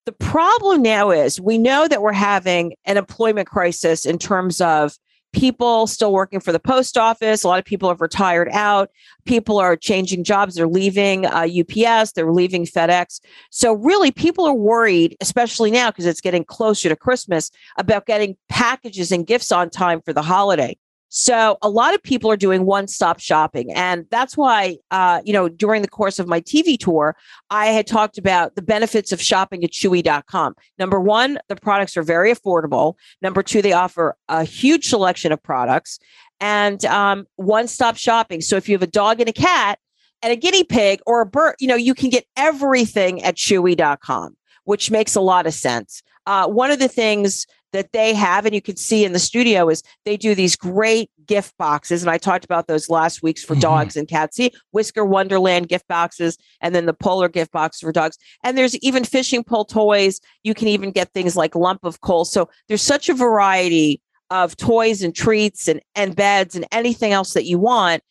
[0.06, 4.96] the problem now is we know that we're having an employment crisis in terms of
[5.32, 7.42] people still working for the post office.
[7.42, 8.88] A lot of people have retired out.
[9.26, 10.54] People are changing jobs.
[10.54, 13.20] They're leaving uh, UPS, they're leaving FedEx.
[13.50, 18.36] So, really, people are worried, especially now because it's getting closer to Christmas, about getting
[18.48, 20.78] packages and gifts on time for the holiday.
[21.18, 25.48] So a lot of people are doing one-stop shopping, and that's why, uh, you know,
[25.48, 27.16] during the course of my TV tour,
[27.48, 30.54] I had talked about the benefits of shopping at Chewy.com.
[30.78, 32.96] Number one, the products are very affordable.
[33.22, 35.98] Number two, they offer a huge selection of products
[36.38, 38.42] and um, one-stop shopping.
[38.42, 39.78] So if you have a dog and a cat
[40.20, 44.36] and a guinea pig or a bird, you know, you can get everything at Chewy.com,
[44.64, 46.02] which makes a lot of sense.
[46.26, 49.68] Uh, one of the things that they have, and you can see in the studio,
[49.68, 52.02] is they do these great gift boxes.
[52.02, 53.60] And I talked about those last weeks for mm-hmm.
[53.60, 54.36] dogs and cats.
[54.36, 58.16] See, Whisker Wonderland gift boxes, and then the Polar gift box for dogs.
[58.44, 60.20] And there's even fishing pole toys.
[60.44, 62.24] You can even get things like lump of coal.
[62.24, 64.00] So there's such a variety
[64.30, 68.02] of toys and treats and, and beds and anything else that you want.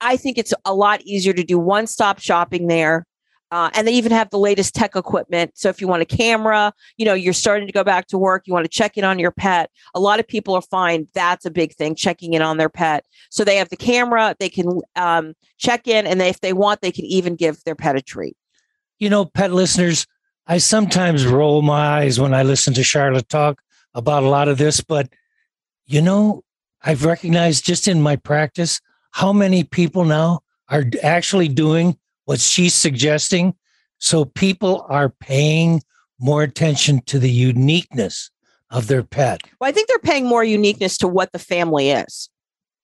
[0.00, 3.04] I think it's a lot easier to do one stop shopping there.
[3.50, 5.50] Uh, and they even have the latest tech equipment.
[5.54, 8.46] So if you want a camera, you know, you're starting to go back to work,
[8.46, 9.70] you want to check in on your pet.
[9.94, 13.04] A lot of people are find that's a big thing, checking in on their pet.
[13.30, 16.80] So they have the camera, they can um, check in, and they, if they want,
[16.80, 18.36] they can even give their pet a treat.
[18.98, 20.06] You know, pet listeners,
[20.46, 23.62] I sometimes roll my eyes when I listen to Charlotte talk
[23.94, 25.08] about a lot of this, but
[25.86, 26.44] you know,
[26.82, 31.98] I've recognized just in my practice how many people now are actually doing
[32.30, 33.52] what she's suggesting.
[33.98, 35.82] So people are paying
[36.20, 38.30] more attention to the uniqueness
[38.70, 39.40] of their pet.
[39.60, 42.30] Well, I think they're paying more uniqueness to what the family is.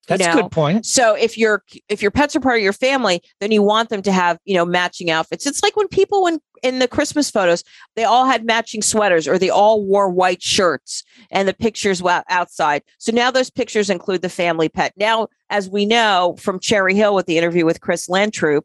[0.09, 0.85] you That's a good point.
[0.85, 4.03] So if your if your pets are part of your family, then you want them
[4.03, 5.47] to have you know matching outfits.
[5.47, 7.63] It's like when people when in the Christmas photos
[7.95, 12.25] they all had matching sweaters or they all wore white shirts and the pictures were
[12.29, 12.83] outside.
[12.99, 14.93] So now those pictures include the family pet.
[14.97, 18.63] Now, as we know from Cherry Hill with the interview with Chris Lantroop,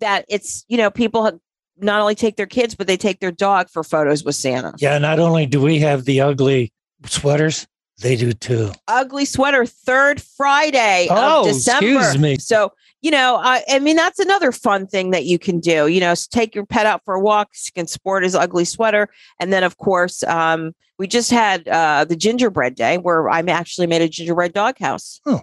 [0.00, 1.38] that it's you know people have-
[1.78, 4.74] not only take their kids but they take their dog for photos with Santa.
[4.78, 6.72] Yeah, not only do we have the ugly
[7.06, 7.66] sweaters,
[8.00, 8.72] they do too.
[8.88, 11.96] ugly sweater third Friday Oh, of December.
[11.98, 12.36] excuse me.
[12.38, 15.86] So, you know, I, I mean, that's another fun thing that you can do.
[15.88, 19.08] You know, take your pet out for a walk, you can sport his ugly sweater.
[19.40, 23.86] And then, of course, um, we just had uh, the gingerbread day where I actually
[23.88, 25.20] made a gingerbread doghouse.
[25.26, 25.40] Oh,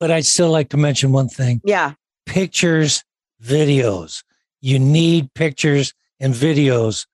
[0.00, 1.94] but I'd still like to mention one thing Yeah.
[2.24, 3.02] pictures,
[3.42, 4.22] videos.
[4.60, 7.06] You need pictures and videos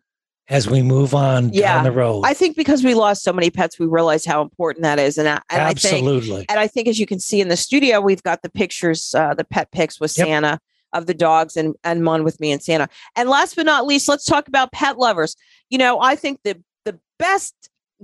[0.48, 1.74] as we move on Yeah.
[1.74, 2.22] down the road.
[2.24, 5.18] I think because we lost so many pets, we realized how important that is.
[5.18, 6.46] And, I, and I think, Absolutely.
[6.48, 9.34] and I think as you can see in the studio, we've got the pictures, uh,
[9.34, 10.26] the pet pics with Yep.
[10.26, 10.60] Santa
[10.94, 12.88] of the dogs and and one with me and Santa.
[13.14, 15.36] And last but not least, let's talk about pet lovers.
[15.68, 17.54] You know, I think the the best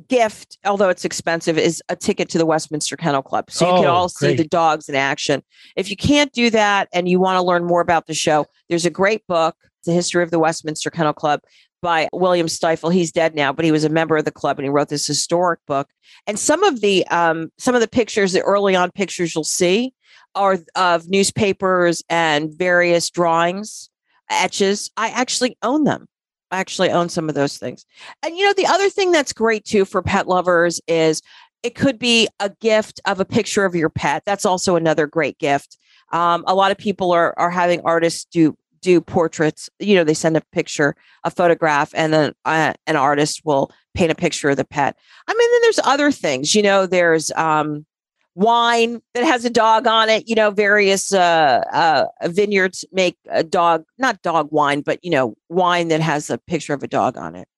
[0.09, 3.51] gift, although it's expensive, is a ticket to the Westminster Kennel Club.
[3.51, 4.37] So you can Oh, all see great.
[4.39, 5.43] the dogs in action.
[5.77, 8.85] If you can't do that and you want to learn more about the show, there's
[8.87, 11.41] a great book, The History of the Westminster Kennel Club
[11.81, 12.93] by William Stifel.
[12.93, 15.07] He's dead now, but he was a member of the club and he wrote this
[15.07, 15.89] historic book.
[16.27, 19.93] And some of the um, some of the pictures, the early on pictures you'll see,
[20.35, 23.91] are of newspapers and various drawings,
[24.31, 24.91] etches.
[24.97, 26.09] I actually own them.
[26.55, 27.85] Actually own some of those things.
[28.23, 31.21] And you know, the other thing that's great too for pet lovers is
[31.63, 34.23] it could be a gift of a picture of your pet.
[34.25, 35.79] That's also another great gift.
[36.13, 39.69] Um, a lot of people are are having artists do do portraits.
[39.81, 44.13] You know, they send a picture, a photograph, and then uh, an artist will paint
[44.13, 44.97] a picture of the pet.
[45.27, 46.55] I mean, then there's other things.
[46.55, 47.87] You know, there's um,
[48.35, 50.29] wine that has a dog on it.
[50.29, 55.37] You know, various uh, uh, vineyards make a dog, not dog wine, but you know,
[55.49, 57.49] wine that has a picture of a dog on it.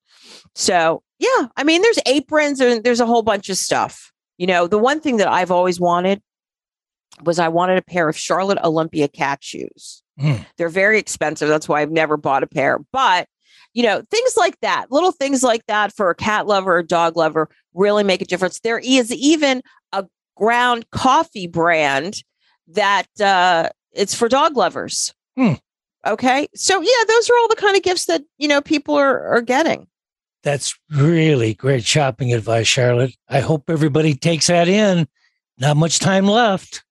[0.55, 4.12] So yeah, I mean, there's aprons and there's a whole bunch of stuff.
[4.39, 6.21] You know, the one thing that I've always wanted
[7.25, 10.03] was I wanted a pair of Charlotte Olympia cat shoes.
[10.21, 10.45] Mm.
[10.59, 11.49] They're very expensive.
[11.49, 12.79] That's why I've never bought a pair.
[12.93, 13.29] But
[13.73, 17.15] you know, things like that, little things like that for a cat lover or dog
[17.15, 18.61] lover really make a difference.
[18.61, 19.62] There is even
[19.93, 22.22] a ground coffee brand
[22.68, 25.12] that uh, it's for dog lovers.
[25.37, 25.55] Hmm.
[26.07, 26.46] Okay.
[26.55, 29.42] So yeah, those are all the kind of gifts that, you know, people are, are
[29.42, 29.88] getting.
[30.44, 33.16] That's really great shopping advice, Charlotte.
[33.29, 35.09] I hope everybody takes that in.
[35.59, 36.85] Not much time left.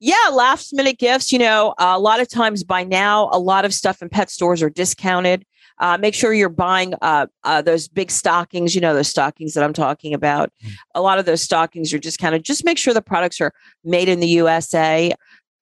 [0.00, 1.32] Yeah, last minute gifts.
[1.32, 4.62] You know, a lot of times by now, a lot of stuff in pet stores
[4.62, 5.44] are discounted.
[5.80, 8.74] Uh, make sure you're buying uh, uh, those big stockings.
[8.74, 10.52] You know, those stockings that I'm talking about.
[10.94, 12.44] A lot of those stockings are discounted.
[12.44, 13.52] Just make sure the products are
[13.84, 15.12] made in the USA.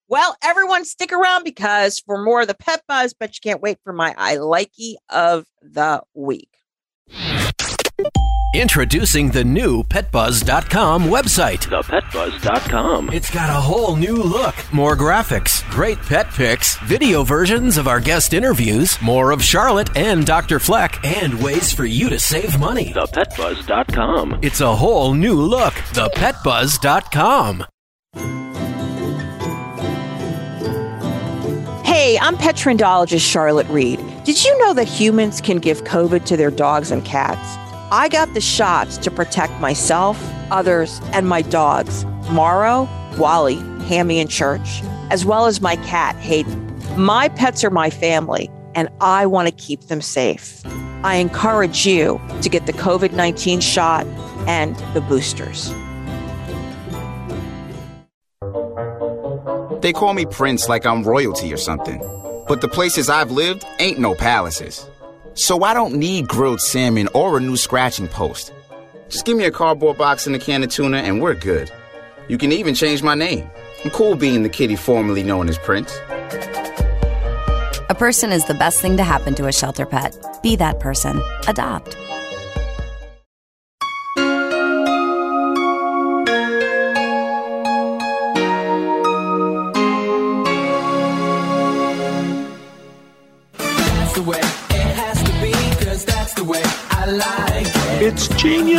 [0.09, 3.77] Well, everyone stick around because for more of the pet buzz, but you can't wait
[3.83, 6.49] for my I likey of the week.
[8.57, 11.67] Introducing the new PetBuzz.com website.
[11.67, 13.11] ThePetBuzz.com.
[13.13, 17.99] It's got a whole new look, more graphics, great pet pics, video versions of our
[17.99, 20.57] guest interviews, more of Charlotte and Dr.
[20.57, 22.93] Fleck, and ways for you to save money.
[22.93, 24.39] ThePetBuzz.com.
[24.41, 25.75] It's a whole new look.
[25.93, 27.63] ThePetBuzz.com.
[31.85, 33.99] Hey, I'm pet trendologist Charlotte Reed.
[34.23, 37.66] Did you know that humans can give COVID to their dogs and cats?
[37.89, 40.21] I got the shots to protect myself,
[40.51, 46.67] others, and my dogs, Morrow, Wally, Hammy, and Church, as well as my cat, Hayden.
[46.97, 50.61] My pets are my family, and I want to keep them safe.
[51.05, 54.05] I encourage you to get the COVID 19 shot
[54.47, 55.69] and the boosters.
[59.81, 61.99] They call me Prince like I'm royalty or something.
[62.49, 64.89] But the places I've lived ain't no palaces.
[65.37, 68.51] So I don't need grilled salmon or a new scratching post.
[69.07, 71.71] Just give me a cardboard box and a can of tuna and we're good.
[72.27, 73.47] You can even change my name.
[73.85, 75.95] I'm cool being the kitty formerly known as Prince.
[77.87, 80.17] A person is the best thing to happen to a shelter pet.
[80.41, 81.21] Be that person.
[81.47, 81.95] Adopt.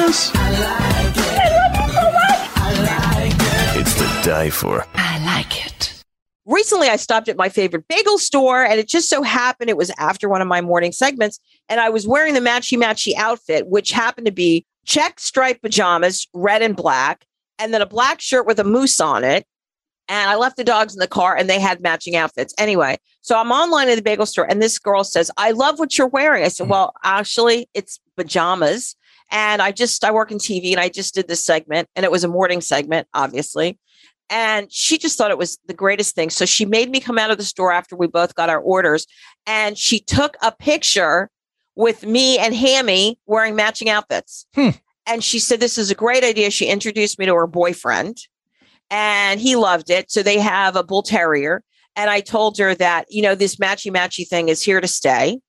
[0.08, 0.30] Genius.
[0.34, 1.40] I like it.
[1.40, 2.50] I love you so much.
[2.56, 3.80] I like it.
[3.80, 4.84] It's to die for.
[4.94, 6.02] I like it.
[6.46, 9.90] Recently, I stopped at my favorite bagel store, and it just so happened it was
[9.98, 13.90] after one of my morning segments, and I was wearing the matchy matchy outfit, which
[13.90, 17.26] happened to be check striped pajamas, red and black,
[17.58, 19.46] and then a black shirt with a moose on it.
[20.10, 22.54] And I left the dogs in the car, and they had matching outfits.
[22.56, 25.98] Anyway, so I'm online at the bagel store, and this girl says, "I love what
[25.98, 26.70] you're wearing." I said, mm.
[26.70, 28.96] "Well, actually, it's pajamas."
[29.30, 32.10] And I just I work in TV, and I just did this segment, and it
[32.10, 33.78] was a morning segment, obviously.
[34.30, 36.30] And she just thought it was the greatest thing.
[36.30, 39.06] So she made me come out of the store after we both got our orders.
[39.46, 41.30] And she took a picture
[41.76, 44.46] with me and Hammy wearing matching outfits.
[44.54, 44.70] Hmm.
[45.06, 46.50] And she said, This is a great idea.
[46.50, 48.18] She introduced me to her boyfriend
[48.90, 50.10] and he loved it.
[50.10, 51.62] So they have a bull terrier.
[51.96, 55.40] And I told her that, you know, this matchy matchy thing is here to stay.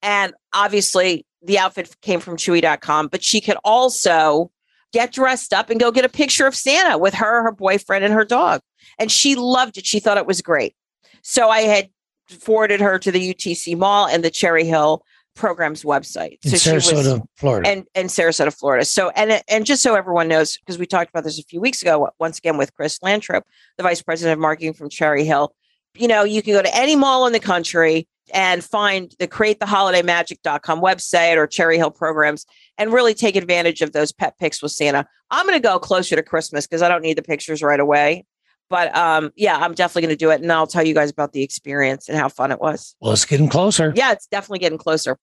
[0.00, 4.50] And obviously the outfit came from chewy.com, but she could also
[4.92, 8.14] get dressed up and go get a picture of Santa with her, her boyfriend, and
[8.14, 8.60] her dog.
[8.98, 9.86] And she loved it.
[9.86, 10.74] She thought it was great.
[11.22, 11.88] So I had
[12.28, 16.38] forwarded her to the UTC Mall and the Cherry Hill program's website.
[16.44, 17.68] So In so Sarasota, Florida.
[17.68, 18.84] And and Sarasota, Florida.
[18.84, 21.80] So and and just so everyone knows, because we talked about this a few weeks
[21.82, 23.42] ago, once again with Chris Lantrop,
[23.76, 25.54] the vice president of marketing from Cherry Hill.
[25.94, 30.80] You know, you can go to any mall in the country and find the createtheholidaymagic.com
[30.80, 32.46] website or Cherry Hill programs
[32.78, 35.06] and really take advantage of those pet pics with Santa.
[35.30, 38.24] I'm going to go closer to Christmas because I don't need the pictures right away.
[38.70, 40.40] But um, yeah, I'm definitely going to do it.
[40.40, 42.96] And I'll tell you guys about the experience and how fun it was.
[43.00, 43.92] Well, it's getting closer.
[43.94, 45.18] Yeah, it's definitely getting closer.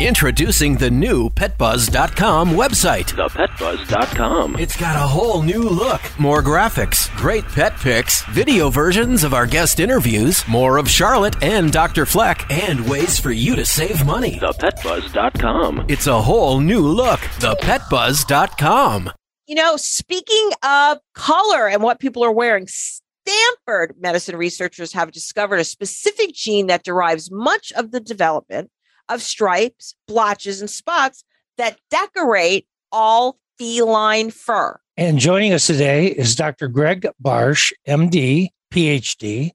[0.00, 3.12] Introducing the new PetBuzz.com website.
[3.14, 4.56] ThePetBuzz.com.
[4.56, 9.44] It's got a whole new look, more graphics, great pet pics, video versions of our
[9.44, 12.06] guest interviews, more of Charlotte and Dr.
[12.06, 14.38] Fleck, and ways for you to save money.
[14.38, 15.86] ThePetBuzz.com.
[15.88, 17.18] It's a whole new look.
[17.18, 19.10] ThePetBuzz.com.
[19.48, 25.58] You know, speaking of color and what people are wearing, Stanford medicine researchers have discovered
[25.58, 28.70] a specific gene that derives much of the development
[29.08, 31.24] of stripes, blotches, and spots
[31.56, 34.78] that decorate all feline fur.
[34.96, 36.68] And joining us today is Dr.
[36.68, 39.52] Greg Barsh, MD, PhD.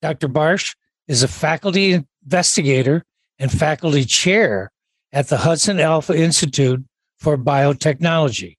[0.00, 0.28] Dr.
[0.28, 0.74] Barsh
[1.08, 3.04] is a faculty investigator
[3.38, 4.70] and faculty chair
[5.12, 6.84] at the Hudson Alpha Institute
[7.18, 8.56] for Biotechnology.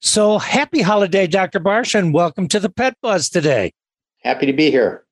[0.00, 1.60] So happy holiday, Dr.
[1.60, 3.72] Barsh, and welcome to the Pet Buzz today.
[4.22, 5.04] Happy to be here.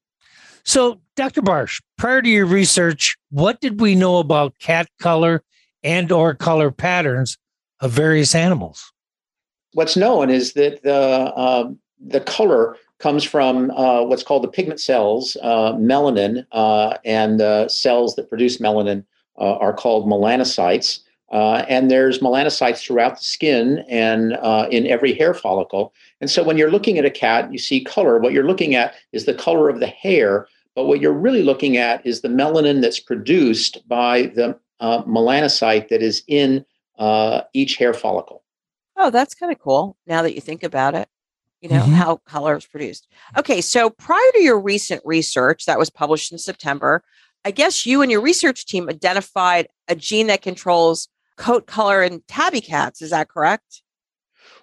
[0.64, 1.42] So, Dr.
[1.42, 5.42] Barsh, prior to your research, what did we know about cat color
[5.82, 7.36] and or color patterns
[7.80, 8.92] of various animals?
[9.72, 14.78] What's known is that the um, the color comes from uh, what's called the pigment
[14.78, 19.04] cells, uh, melanin, uh, and the cells that produce melanin
[19.40, 21.00] uh, are called melanocytes.
[21.32, 25.92] Uh, and there's melanocytes throughout the skin and uh, in every hair follicle.
[26.20, 28.18] And so when you're looking at a cat, you see color.
[28.18, 30.46] What you're looking at is the color of the hair,
[30.78, 36.02] but what you're really looking at is the melanin that's produced by the melanocyte that
[36.02, 36.64] is in
[37.52, 38.44] each hair follicle.
[38.96, 41.08] Oh, that's kind of cool now that you think about it
[41.60, 41.94] you know, mm-hmm.
[41.94, 43.08] how color is produced.
[43.36, 47.02] Okay, so prior to your recent research that was published in September,
[47.44, 52.22] I guess you and your research team identified a gene that controls coat color in
[52.28, 53.02] tabby cats.
[53.02, 53.82] Is that correct?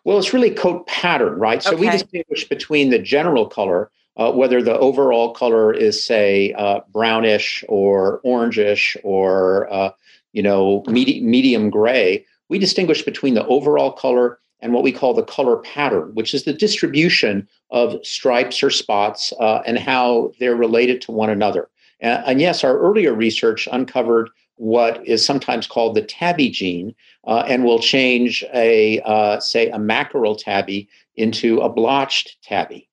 [0.06, 1.62] Well, it's really coat pattern, right?
[1.62, 1.82] So okay.
[1.82, 7.64] we distinguish between the general color, uh, whether the overall color is, say, uh, brownish
[7.68, 9.92] or orangish or, uh,
[10.34, 12.26] you know, med- medium gray.
[12.50, 16.44] We distinguish between the overall color and what we call the color pattern, which is
[16.44, 21.70] the distribution of stripes or spots uh, and how they're related to one another.
[22.00, 26.96] And, and, yes, our earlier research uncovered what is sometimes called the tabby gene,
[27.28, 30.88] uh, and will change a, uh, say, a mackerel tabby
[31.18, 32.88] into a blotched tabby.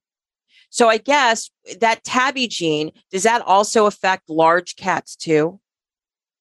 [0.72, 1.50] So I guess
[1.80, 5.60] that tabby gene, does that also affect large cats too?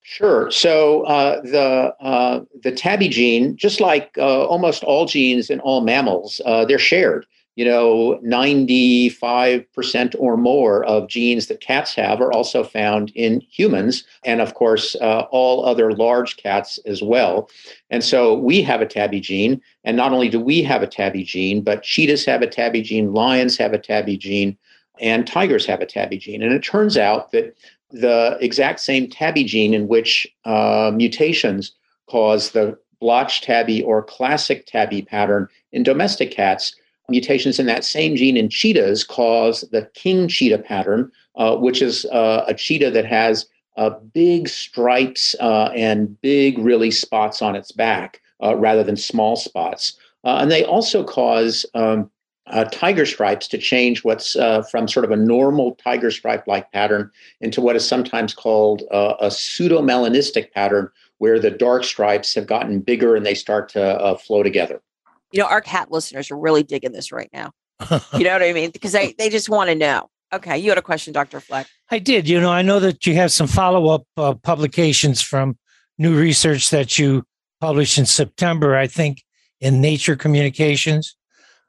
[0.04, 0.50] Sure.
[0.50, 5.82] So uh, the uh, the tabby gene, just like uh, almost all genes in all
[5.82, 7.26] mammals, uh, they're shared.
[7.56, 13.12] You know, ninety five percent or more of genes that cats have are also found
[13.14, 17.49] in humans, and of course, uh, all other large cats as well.
[17.89, 21.24] And so we have a tabby gene, and not only do we have a tabby
[21.24, 24.58] gene, but cheetahs have a tabby gene, lions have a tabby gene,
[25.02, 26.41] and tigers have a tabby gene.
[26.41, 27.54] And it turns out that
[27.89, 31.74] the exact same tabby gene in which uh, mutations
[32.10, 36.76] cause the blotch tabby or classic tabby pattern in domestic cats.
[37.12, 42.05] Mutations in that same gene in cheetahs cause the king cheetah pattern, uh, which is
[42.05, 43.45] uh, a cheetah that has
[43.78, 49.36] uh, big stripes uh, and big, really spots on its back uh, rather than small
[49.36, 49.97] spots.
[50.24, 52.09] and they also cause um,
[52.72, 54.34] tiger stripes to change what's
[54.70, 57.09] from sort of a normal tiger stripe like pattern
[57.39, 60.89] into what is sometimes called a pseudomelanistic pattern
[61.20, 64.82] where the dark stripes have gotten bigger and they start to flow together.
[65.32, 67.52] You know, our cat listeners are really digging this right now.
[68.14, 68.72] you know what I mean?
[68.72, 70.10] Because they, they just want to know.
[70.34, 71.40] Okay, you had a question, Dr.
[71.42, 71.68] Fleck.
[71.90, 72.28] I did.
[72.30, 75.58] You know, I know that you have some follow up uh, publications from
[75.98, 77.24] new research that you
[77.60, 79.24] published in September, I think,
[79.60, 81.16] in Nature Communications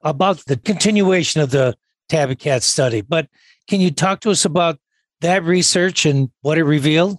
[0.03, 1.77] about the continuation of the
[2.09, 3.01] tabby cat study.
[3.01, 3.29] But
[3.69, 4.79] can you talk to us about
[5.21, 7.19] that research and what it revealed?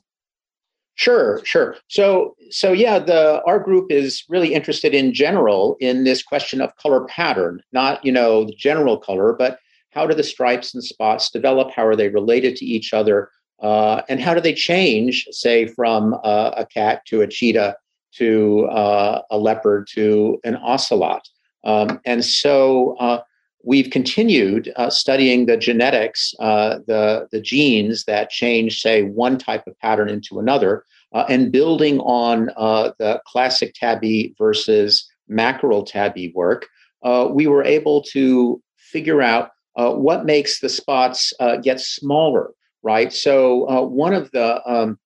[0.95, 1.75] Sure, sure.
[1.87, 6.75] So, so yeah, the our group is really interested in general in this question of
[6.75, 9.59] color pattern, not you know the general color, but
[9.91, 11.71] how do the stripes and spots develop?
[11.71, 13.29] How are they related to each other?
[13.61, 17.75] Uh, and how do they change, say, from uh, a cat to a cheetah
[18.13, 21.27] to uh, a leopard to an ocelot?
[21.63, 23.21] Um, and so uh,
[23.63, 29.65] we've continued uh, studying the genetics, uh, the, the genes that change, say, one type
[29.67, 30.83] of pattern into another,
[31.13, 36.67] uh, and building on uh, the classic tabby versus mackerel tabby work,
[37.03, 41.33] uh, we were able to figure out what makes the spots
[41.63, 42.51] get smaller,
[42.83, 43.11] right?
[43.11, 44.99] So one of the um,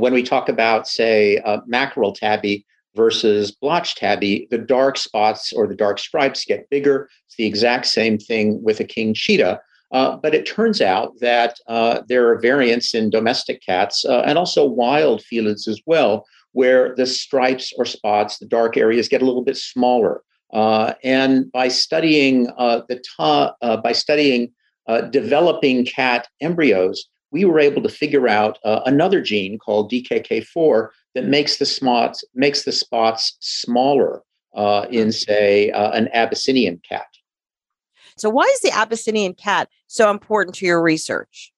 [0.00, 5.74] when we talk about, say, mackerel tabby, versus blotch tabby, the dark spots or the
[5.74, 7.08] dark stripes get bigger.
[7.26, 9.60] It's the exact same thing with a king cheetah.
[9.90, 14.36] Uh, but it turns out that uh, there are variants in domestic cats uh, and
[14.36, 19.24] also wild felids as well, where the stripes or spots, the dark areas, get a
[19.24, 20.22] little bit smaller.
[20.52, 24.52] Uh, and by studying uh, the ta- uh, by studying
[25.10, 31.58] developing cat embryos, we were able to figure out another gene called DKK4 that makes
[31.58, 34.22] the spots makes the spots smaller
[34.54, 37.06] uh, in, say, uh, an Abyssinian cat.
[38.16, 41.52] So, why is the Abyssinian cat so important to your research?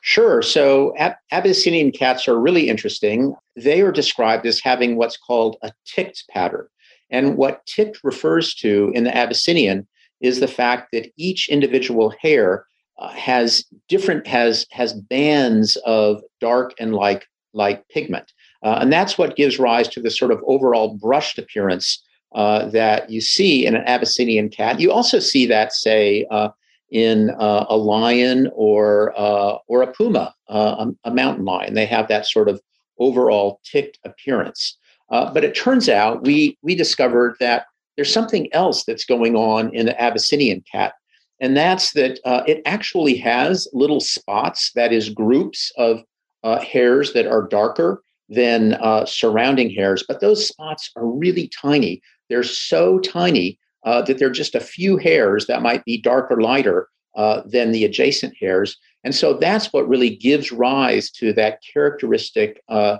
[0.00, 0.42] Sure.
[0.42, 3.34] So, Ab- Abyssinian cats are really interesting.
[3.56, 6.66] They are described as having what's called a ticked pattern.
[7.10, 9.86] And what ticked refers to in the Abyssinian
[10.20, 12.66] is the fact that each individual hair
[13.00, 18.32] uh, has different has has bands of dark and light light pigment,
[18.62, 22.02] uh, and that's what gives rise to the sort of overall brushed appearance
[22.34, 24.80] uh, that you see in an Abyssinian cat.
[24.80, 26.50] You also see that, say, uh,
[26.90, 31.74] in uh, a lion or uh, or a puma, a, a, mountain lion.
[31.74, 32.60] They have that sort of
[32.98, 34.76] overall ticked appearance.
[35.08, 39.86] but it turns out we we discovered that there's something else that's going on in
[39.86, 40.94] the Abyssinian cat
[41.40, 46.02] and that's that uh, it actually has little spots, that is, groups of
[46.44, 52.00] uh, hairs that are darker than uh, surrounding hairs, but those spots are really tiny.
[52.28, 56.88] They're so tiny uh, that they're just a few hairs that might be darker, lighter
[57.16, 58.76] uh, than the adjacent hairs.
[59.02, 62.98] And so that's what really gives rise to that characteristic uh,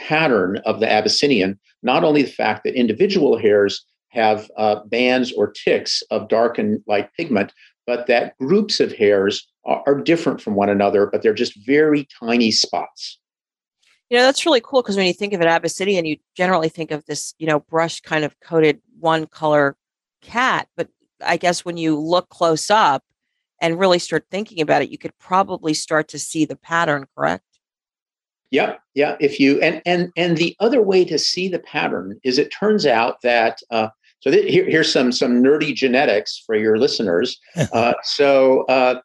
[0.00, 1.58] pattern of the Abyssinian.
[1.82, 3.84] Not only the fact that individual hairs
[4.16, 7.52] have uh, bands or ticks of dark and light pigment,
[7.86, 12.08] but that groups of hairs are, are different from one another, but they're just very
[12.18, 13.18] tiny spots.
[14.10, 16.90] You know, that's really cool because when you think of an Abyssinian, you generally think
[16.90, 19.76] of this, you know, brush kind of coated one color
[20.22, 20.68] cat.
[20.76, 20.88] But
[21.24, 23.02] I guess when you look close up
[23.60, 27.42] and really start thinking about it, you could probably start to see the pattern, correct?
[28.50, 29.16] Yeah, yeah.
[29.18, 32.86] If you and and and the other way to see the pattern is, it turns
[32.86, 33.88] out that uh,
[34.20, 37.38] so th- here, here's some some nerdy genetics for your listeners.
[37.72, 39.00] Uh, so uh,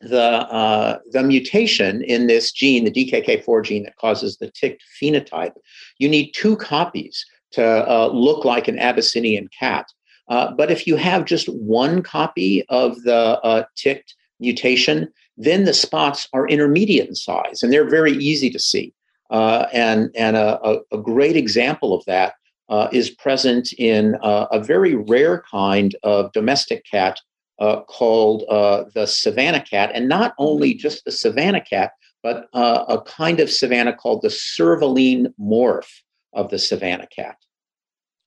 [0.00, 5.52] the uh, the mutation in this gene, the DKK4 gene that causes the ticked phenotype,
[5.98, 9.86] you need two copies to uh, look like an Abyssinian cat.
[10.28, 15.72] Uh, but if you have just one copy of the uh, ticked mutation, then the
[15.72, 18.92] spots are intermediate in size and they're very easy to see.
[19.30, 22.34] and and a, a, great example of that
[22.68, 27.20] uh, is present in uh, a very rare kind of domestic cat
[27.58, 30.78] uh, called uh, the savannah cat, and not only mm-hmm.
[30.78, 31.92] just the savannah cat,
[32.22, 35.88] but uh, a kind of savannah called the Servaline morph
[36.32, 37.36] of the savannah cat.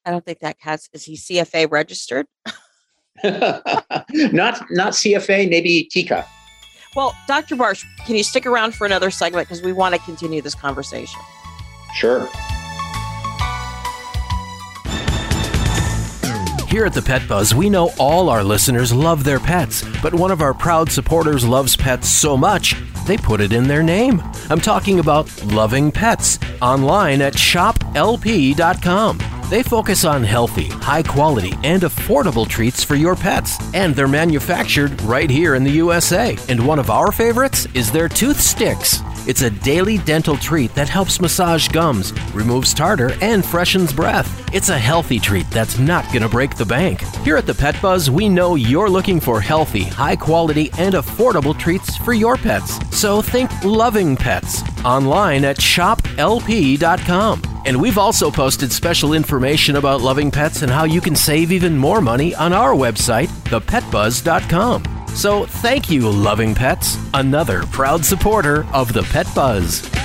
[0.06, 2.26] I don't think that cat is he CFA registered.
[3.24, 6.26] not not CFA, maybe TICA.
[6.96, 7.56] Well, Dr.
[7.56, 11.22] Barsh, can you stick around for another segment because we want to continue this conversation?
[11.94, 12.28] Sure.
[16.72, 20.32] Here at the Pet Buzz, we know all our listeners love their pets, but one
[20.32, 24.22] of our proud supporters loves pets so much, they put it in their name.
[24.50, 29.20] I'm talking about Loving Pets online at shoplp.com.
[29.52, 35.02] They focus on healthy, high quality, and affordable treats for your pets, and they're manufactured
[35.02, 36.38] right here in the USA.
[36.48, 39.02] And one of our favorites is their tooth sticks.
[39.28, 44.50] It's a daily dental treat that helps massage gums, removes tartar, and freshens breath.
[44.54, 47.02] It's a healthy treat that's not going to break the bank.
[47.18, 51.58] Here at the Pet Buzz, we know you're looking for healthy, high quality, and affordable
[51.58, 52.80] treats for your pets.
[52.92, 57.42] So think loving pets online at shoplp.com.
[57.66, 61.78] And we've also posted special information about loving pets and how you can save even
[61.78, 64.84] more money on our website, thepetbuzz.com.
[65.16, 70.01] So thank you, Loving Pets, another proud supporter of the Pet Buzz.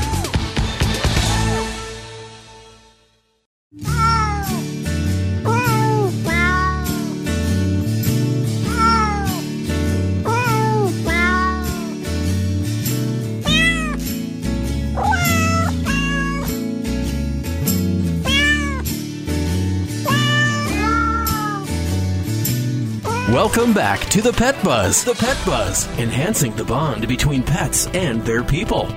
[23.77, 25.05] Back to the Pet Buzz.
[25.05, 28.91] The Pet Buzz, enhancing the bond between pets and their people.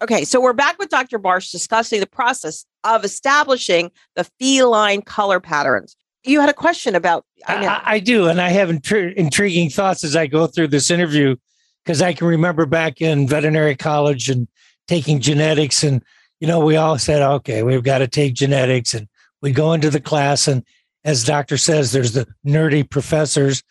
[0.00, 1.18] Okay, so we're back with Dr.
[1.18, 5.96] Barsh discussing the process of establishing the feline color patterns.
[6.22, 7.26] You had a question about.
[7.46, 10.90] I, I, I do, and I have intri- intriguing thoughts as I go through this
[10.90, 11.36] interview
[11.84, 14.48] because I can remember back in veterinary college and
[14.88, 16.02] taking genetics, and
[16.40, 19.08] you know, we all said, okay, we've got to take genetics, and
[19.42, 20.64] we go into the class, and
[21.04, 23.62] as doctor says, there's the nerdy professors.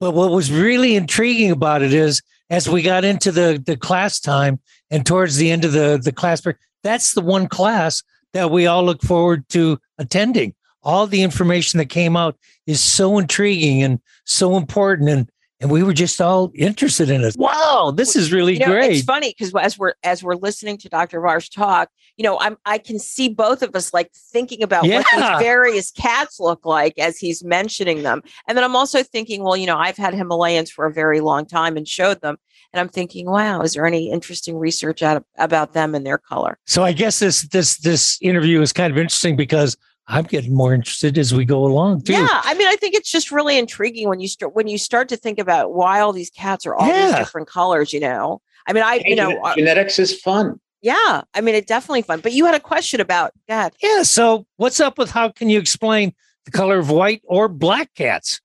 [0.00, 4.20] But what was really intriguing about it is as we got into the, the class
[4.20, 6.42] time and towards the end of the, the class,
[6.82, 10.54] that's the one class that we all look forward to attending.
[10.82, 12.36] All the information that came out
[12.66, 15.08] is so intriguing and so important.
[15.08, 15.30] And
[15.62, 17.36] and we were just all interested in it.
[17.38, 18.92] Wow, this is really you know, great.
[18.96, 21.20] It's funny because as we're as we're listening to Dr.
[21.20, 24.98] Barsh talk, you know, I'm I can see both of us like thinking about yeah.
[24.98, 29.44] what these various cats look like as he's mentioning them, and then I'm also thinking,
[29.44, 32.36] well, you know, I've had Himalayans for a very long time and showed them,
[32.72, 36.58] and I'm thinking, wow, is there any interesting research out about them and their color?
[36.66, 39.76] So I guess this this this interview is kind of interesting because
[40.08, 42.12] I'm getting more interested as we go along too.
[42.14, 45.08] Yeah, I mean, I think it's just really intriguing when you start when you start
[45.10, 47.92] to think about why all these cats are all these different colors.
[47.92, 50.60] You know, I mean, I you know, uh, genetics is fun.
[50.80, 52.20] yeah, I mean, it's definitely fun.
[52.20, 53.72] But you had a question about God.
[53.82, 54.02] Yeah.
[54.02, 58.40] So what's up with how can you explain the color of white or black cats?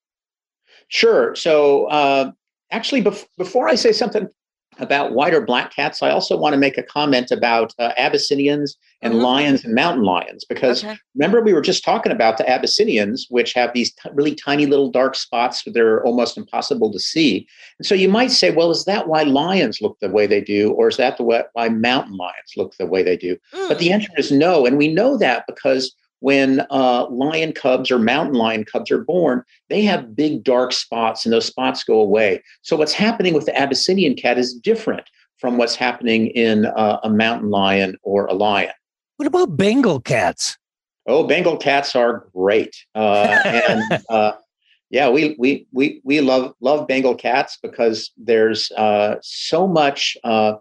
[0.90, 1.36] Sure.
[1.36, 2.32] So, uh,
[2.72, 4.28] actually, bef- before I say something
[4.80, 8.78] about white or black cats, I also want to make a comment about uh, Abyssinians
[9.04, 10.98] and lions and mountain lions, because Okay.
[11.14, 14.90] remember we were just talking about the Abyssinians, which have these t- really tiny little
[14.90, 17.48] dark spots that are almost impossible to see.
[17.78, 20.72] And so you might say, well, is that why lions look the way they do,
[20.72, 23.38] or is that the way, why mountain lions look the way they do?
[23.68, 28.00] But the answer is no, and we know that because when uh, lion cubs or
[28.00, 32.42] mountain lion cubs are born, they have big dark spots, and those spots go away.
[32.62, 37.10] So what's happening with the Abyssinian cat is different from what's happening in uh, a
[37.10, 38.72] mountain lion or a lion.
[39.18, 40.58] What about Bengal cats?
[41.06, 44.34] Oh, Bengal cats are great, uh, and uh,
[44.90, 50.56] yeah, we we we we love love Bengal cats because there's uh, so much uh,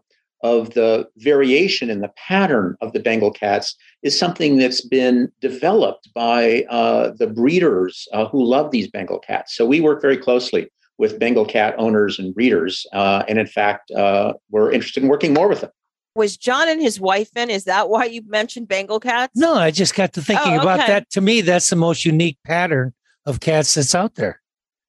[0.46, 6.08] of the variation in the pattern of the Bengal cats is something that's been developed
[6.14, 9.56] by uh, the breeders uh, who love these Bengal cats.
[9.56, 10.68] So we work very closely
[10.98, 15.34] with Bengal cat owners and breeders, uh, and in fact, uh, we're interested in working
[15.34, 15.70] more with them.
[16.14, 17.50] Was John and his wife in?
[17.50, 19.32] Is that why you mentioned Bengal cats?
[19.36, 21.10] No, I just got to thinking Oh, about that.
[21.10, 22.94] To me, that's the most unique pattern
[23.26, 24.40] of cats that's out there.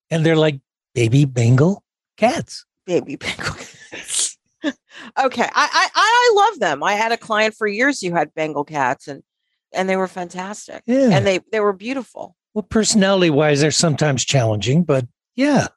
[0.09, 0.61] And they're like
[0.95, 1.83] baby Bengal
[2.15, 2.65] cats.
[2.85, 4.26] Baby Bengal cats.
[4.65, 6.83] Okay, I, I I love them.
[6.83, 9.23] I had a client for years who had Bengal cats, and
[9.73, 10.83] and they were fantastic.
[10.85, 11.09] Yeah.
[11.11, 12.35] and they they were beautiful.
[12.53, 15.05] Well, personality wise, they're sometimes challenging, but
[15.35, 15.67] yeah.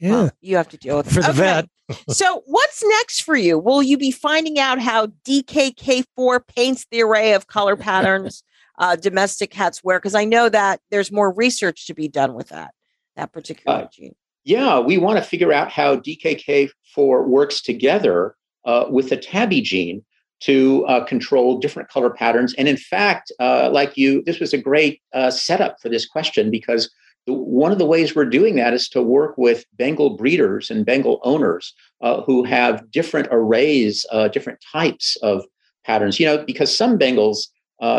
[0.00, 0.10] Yeah.
[0.10, 1.14] Well, you have to deal with it.
[1.14, 1.38] For the Okay.
[1.38, 1.68] vet.
[2.10, 3.58] so, what's next for you?
[3.58, 8.42] Will you be finding out how DKK4 paints the array of color patterns
[8.78, 9.98] uh, domestic cats wear?
[9.98, 12.74] Because I know that there's more research to be done with that
[13.16, 14.14] that particular Uh, gene.
[14.48, 18.34] Yeah, we want to figure out how DKK4 works together
[18.64, 20.02] uh, with the tabby gene
[20.40, 22.54] to uh, control different color patterns.
[22.56, 26.50] And in fact, uh, like you, this was a great uh, setup for this question
[26.50, 26.90] because
[27.26, 31.20] one of the ways we're doing that is to work with Bengal breeders and Bengal
[31.24, 35.44] owners uh, who have different arrays, uh, different types of
[35.84, 36.18] patterns.
[36.18, 37.48] You know, because some Bengals,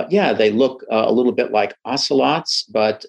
[0.09, 3.05] yeah, they look a little bit like ocelots, but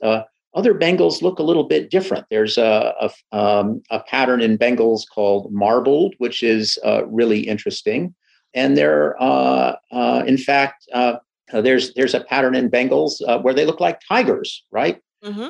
[0.54, 2.26] other Bengals look a little bit different.
[2.30, 8.14] There's a, a, um, a pattern in Bengals called marbled, which is uh, really interesting.
[8.54, 11.16] And there, uh, uh, in fact, uh,
[11.52, 15.00] there's there's a pattern in Bengals uh, where they look like tigers, right?
[15.24, 15.48] Mm-hmm.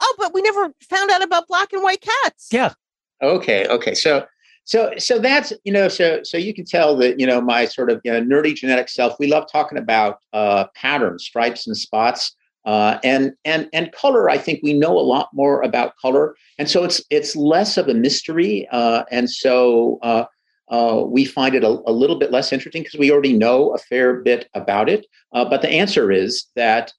[0.00, 2.48] Oh, but we never found out about black and white cats.
[2.52, 2.74] Yeah.
[3.22, 3.66] Okay.
[3.68, 3.94] Okay.
[3.94, 4.26] So
[4.64, 7.90] so so that's you know so so you can tell that you know my sort
[7.90, 9.14] of you know, nerdy genetic self.
[9.18, 12.36] We love talking about uh, patterns, stripes, and spots.
[12.64, 16.70] Uh, and and and color, I think we know a lot more about color, and
[16.70, 20.24] so it's it's less of a mystery, uh, and so uh,
[20.68, 23.78] uh, we find it a, a little bit less interesting because we already know a
[23.78, 25.06] fair bit about it.
[25.32, 26.92] Uh, but the answer is that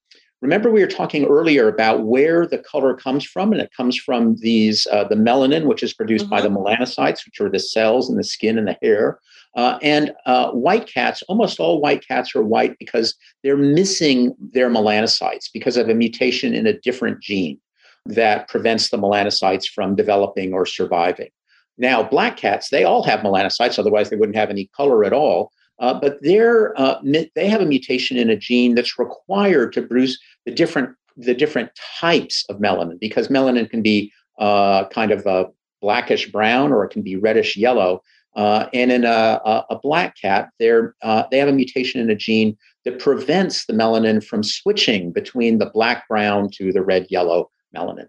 [0.44, 4.36] remember we were talking earlier about where the color comes from, and it comes from
[4.42, 8.18] these uh, the melanin, which is produced by the melanocytes, which are the cells in
[8.18, 9.20] the skin and the hair.
[9.56, 14.70] Uh, and uh, white cats, almost all white cats are white because they're missing their
[14.70, 17.60] melanocytes because of a mutation in a different gene
[18.06, 21.30] that prevents the melanocytes from developing or surviving.
[21.78, 25.52] Now, black cats, they all have melanocytes, otherwise they wouldn't have any color at all.
[25.80, 27.02] Uh, but they're, uh,
[27.36, 31.70] they have a mutation in a gene that's required to produce the different the different
[32.00, 35.48] types of melanin because melanin can be uh, kind of a
[35.82, 38.02] blackish brown or it can be reddish yellow.
[38.36, 42.10] Uh, and in a, a, a black cat, they're, uh, they have a mutation in
[42.10, 47.06] a gene that prevents the melanin from switching between the black brown to the red
[47.12, 48.08] yellow melanin.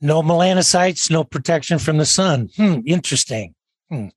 [0.00, 2.50] No melanocytes, no protection from the sun.
[2.56, 3.54] Hmm, interesting.
[3.90, 4.08] Hmm.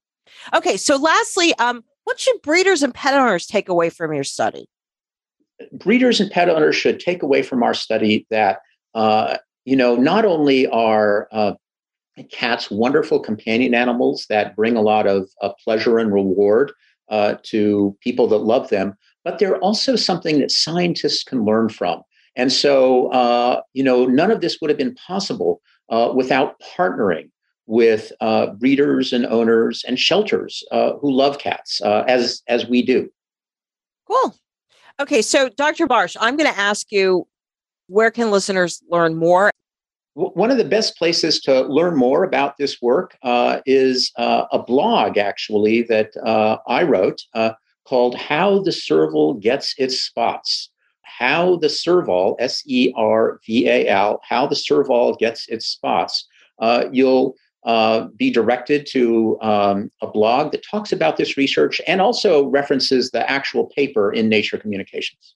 [0.54, 4.68] Okay, so lastly, um, what should breeders and pet owners take away from your study?
[5.72, 8.60] Breeders and pet owners should take away from our study that
[8.96, 11.54] uh, you know not only are uh,
[12.32, 16.72] cats wonderful companion animals that bring a lot of uh, pleasure and reward
[17.10, 18.94] uh, to people that love them,
[19.24, 22.02] but they're also something that scientists can learn from.
[22.36, 27.30] And so, uh, you know, none of this would have been possible uh, without partnering
[27.66, 28.12] with
[28.60, 33.10] breeders and owners and shelters who love cats as as we do.
[34.08, 34.36] Cool.
[35.00, 35.88] Okay, so Dr.
[35.88, 37.26] Barsh, I'm going to ask you
[37.88, 39.50] where can listeners learn more?
[40.16, 44.60] One of the best places to learn more about this work uh, is uh, a
[44.62, 47.54] blog, actually, that uh, I wrote uh,
[47.88, 50.70] called How the Serval Gets Its Spots.
[51.04, 56.28] how the serval, S E R V A L, how the serval gets its spots,
[56.60, 57.36] uh, you'll
[57.66, 63.12] uh, be directed to um, a blog that talks about this research and also references
[63.12, 65.36] the actual paper in Nature Communications.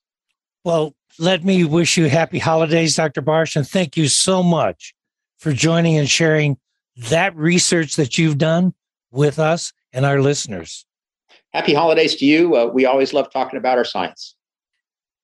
[0.63, 3.21] Well, let me wish you happy holidays, Dr.
[3.21, 4.93] Barsh, and thank you so much
[5.37, 6.57] for joining and sharing
[7.09, 8.73] that research that you've done
[9.11, 10.85] with us and our listeners.
[11.53, 12.55] Happy holidays to you.
[12.55, 14.35] Uh, we always love talking about our science.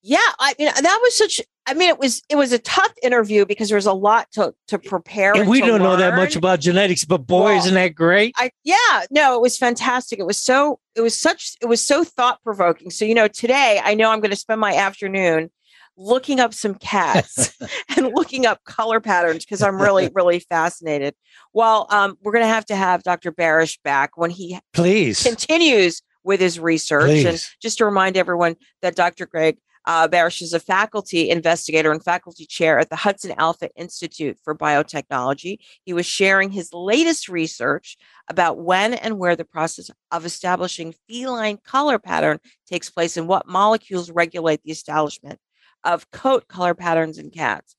[0.01, 1.41] Yeah, I mean that was such.
[1.69, 4.55] I mean, it was it was a tough interview because there was a lot to
[4.69, 5.35] to prepare.
[5.35, 8.33] And we to don't know that much about genetics, but boy, Well, isn't that great?
[8.37, 10.17] I yeah, no, it was fantastic.
[10.17, 12.89] It was so it was such it was so thought provoking.
[12.89, 15.51] So you know, today I know I'm going to spend my afternoon
[15.95, 17.55] looking up some cats
[17.95, 21.13] and looking up color patterns because I'm really really fascinated.
[21.53, 23.31] Well, um, we're going to have to have Dr.
[23.31, 25.21] Barsh back when he Please.
[25.21, 27.25] continues with his research.
[27.25, 29.25] And just to remind everyone that Dr.
[29.25, 29.57] Greg
[29.89, 34.53] uh, Barsh is a faculty investigator and faculty chair at the Hudson Alpha Institute for
[34.53, 35.57] Biotechnology.
[35.83, 41.57] He was sharing his latest research about when and where the process of establishing feline
[41.65, 42.37] color pattern
[42.67, 45.39] takes place and what molecules regulate the establishment
[45.83, 47.75] of coat color patterns in cats.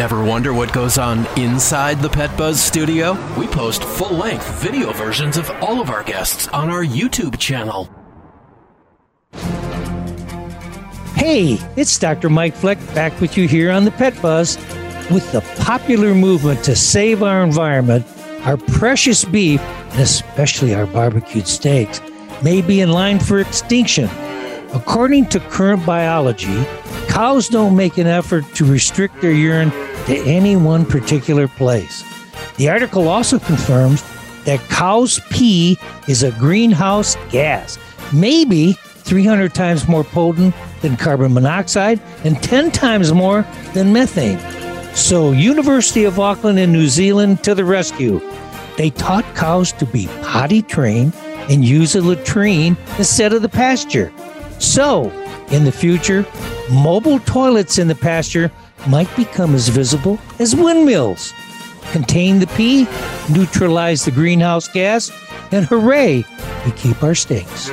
[0.00, 3.12] Ever wonder what goes on inside the Pet Buzz studio?
[3.38, 7.88] We post full length video versions of all of our guests on our YouTube channel.
[11.18, 12.30] Hey, it's Dr.
[12.30, 14.56] Mike Fleck back with you here on the Pet Buzz.
[15.10, 18.06] With the popular movement to save our environment,
[18.42, 22.00] our precious beef, and especially our barbecued steaks,
[22.40, 24.08] may be in line for extinction.
[24.72, 26.64] According to current biology,
[27.08, 29.72] cows don't make an effort to restrict their urine
[30.06, 32.04] to any one particular place.
[32.58, 34.04] The article also confirms
[34.44, 37.76] that cow's pee is a greenhouse gas,
[38.12, 44.38] maybe 300 times more potent than carbon monoxide and 10 times more than methane.
[44.94, 48.20] So, University of Auckland in New Zealand to the rescue.
[48.76, 51.14] They taught cows to be potty trained
[51.48, 54.12] and use a latrine instead of the pasture.
[54.58, 55.10] So,
[55.50, 56.26] in the future,
[56.70, 58.50] mobile toilets in the pasture
[58.86, 61.32] might become as visible as windmills.
[61.92, 62.86] Contain the pee,
[63.30, 65.10] neutralize the greenhouse gas,
[65.52, 66.24] and hooray,
[66.64, 67.70] we keep our steaks.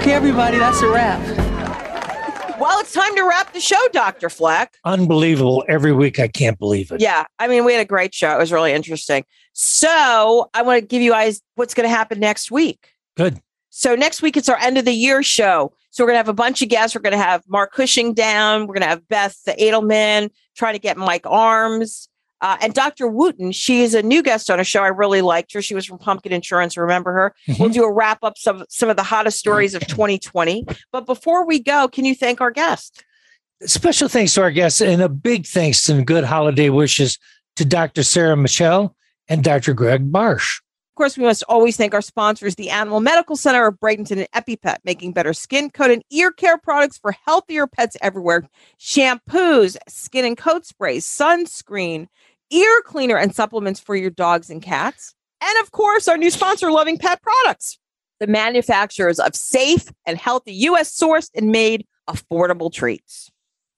[0.00, 1.20] Okay, everybody, that's a wrap.
[2.58, 4.30] Well, it's time to wrap the show, Dr.
[4.30, 4.78] Fleck.
[4.86, 5.62] Unbelievable.
[5.68, 7.02] Every week, I can't believe it.
[7.02, 8.34] Yeah, I mean, we had a great show.
[8.34, 9.26] It was really interesting.
[9.52, 12.94] So, I want to give you guys what's going to happen next week.
[13.14, 13.42] Good.
[13.68, 15.74] So, next week, it's our end of the year show.
[15.90, 16.96] So, we're going to have a bunch of guests.
[16.96, 18.62] We're going to have Mark Cushing down.
[18.62, 22.08] We're going to have Beth the Edelman trying to get Mike Arms.
[22.40, 23.06] Uh, and Dr.
[23.06, 24.82] Wooten, she is a new guest on a show.
[24.82, 25.60] I really liked her.
[25.60, 26.76] She was from Pumpkin Insurance.
[26.76, 27.34] Remember her?
[27.58, 30.64] We'll do a wrap up some some of the hottest stories of 2020.
[30.92, 33.04] But before we go, can you thank our guest?
[33.66, 37.18] Special thanks to our guests and a big thanks and good holiday wishes
[37.56, 38.02] to Dr.
[38.02, 38.94] Sarah Machell
[39.28, 39.74] and Dr.
[39.74, 40.60] Greg Barsh.
[40.90, 44.28] Of course, we must always thank our sponsors, the Animal Medical Center of Bradenton and
[44.34, 48.48] EpiPet, making better skin, coat, and ear care products for healthier pets everywhere.
[48.78, 52.06] Shampoos, skin and coat sprays, sunscreen,
[52.50, 55.14] ear cleaner, and supplements for your dogs and cats.
[55.40, 57.78] And of course, our new sponsor, Loving Pet Products,
[58.18, 60.94] the manufacturers of safe and healthy U.S.
[60.94, 63.30] sourced and made affordable treats.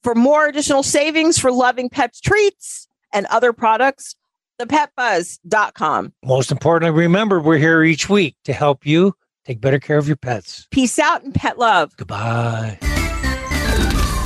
[0.02, 4.16] For more additional savings for Loving Pets treats and other products,
[4.60, 6.12] thepetbuzz.com.
[6.24, 9.14] Most importantly, remember we're here each week to help you
[9.44, 10.66] take better care of your pets.
[10.70, 11.96] Peace out and pet love.
[11.96, 12.78] Goodbye.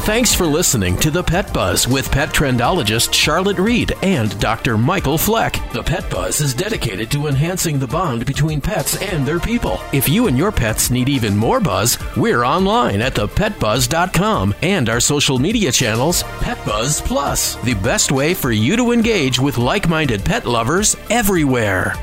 [0.06, 4.78] Thanks for listening to The Pet Buzz with pet trendologist Charlotte Reed and Dr.
[4.78, 5.58] Michael Fleck.
[5.72, 9.80] The Pet Buzz is dedicated to enhancing the bond between pets and their people.
[9.92, 15.00] If you and your pets need even more buzz, we're online at thepetbuzz.com and our
[15.00, 19.88] social media channels, Pet Buzz Plus, the best way for you to engage with like
[19.88, 21.94] minded pet lovers everywhere.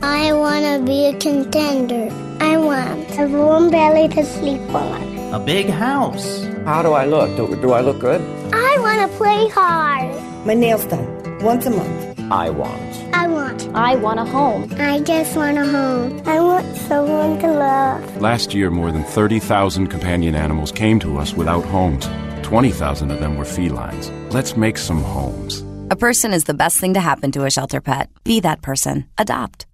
[0.00, 2.08] I want to be a contender.
[2.40, 5.15] I want a warm belly to sleep on.
[5.32, 6.44] A big house.
[6.64, 7.36] How do I look?
[7.36, 8.20] Do, do I look good?
[8.52, 10.14] I want to play hard.
[10.46, 12.20] My nails done once a month.
[12.30, 12.96] I want.
[13.12, 13.68] I want.
[13.74, 14.72] I want a home.
[14.78, 16.22] I just want a home.
[16.26, 18.22] I want someone to love.
[18.22, 22.08] Last year, more than 30,000 companion animals came to us without homes.
[22.42, 24.10] 20,000 of them were felines.
[24.32, 25.64] Let's make some homes.
[25.90, 28.10] A person is the best thing to happen to a shelter pet.
[28.22, 29.06] Be that person.
[29.18, 29.66] Adopt.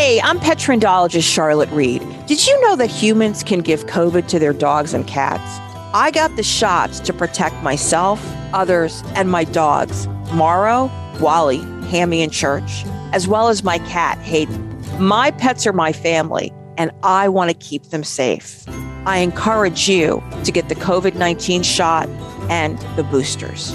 [0.00, 2.06] Hey, I'm pet trendologist Charlotte Reed.
[2.28, 5.58] Did you know that humans can give COVID to their dogs and cats?
[5.92, 10.88] I got the shots to protect myself, others, and my dogs, Morrow,
[11.20, 11.58] Wally,
[11.90, 14.80] Hammy, and Church, as well as my cat, Hayden.
[15.00, 18.68] My pets are my family, and I want to keep them safe.
[19.04, 22.08] I encourage you to get the COVID 19 shot
[22.48, 23.74] and the boosters.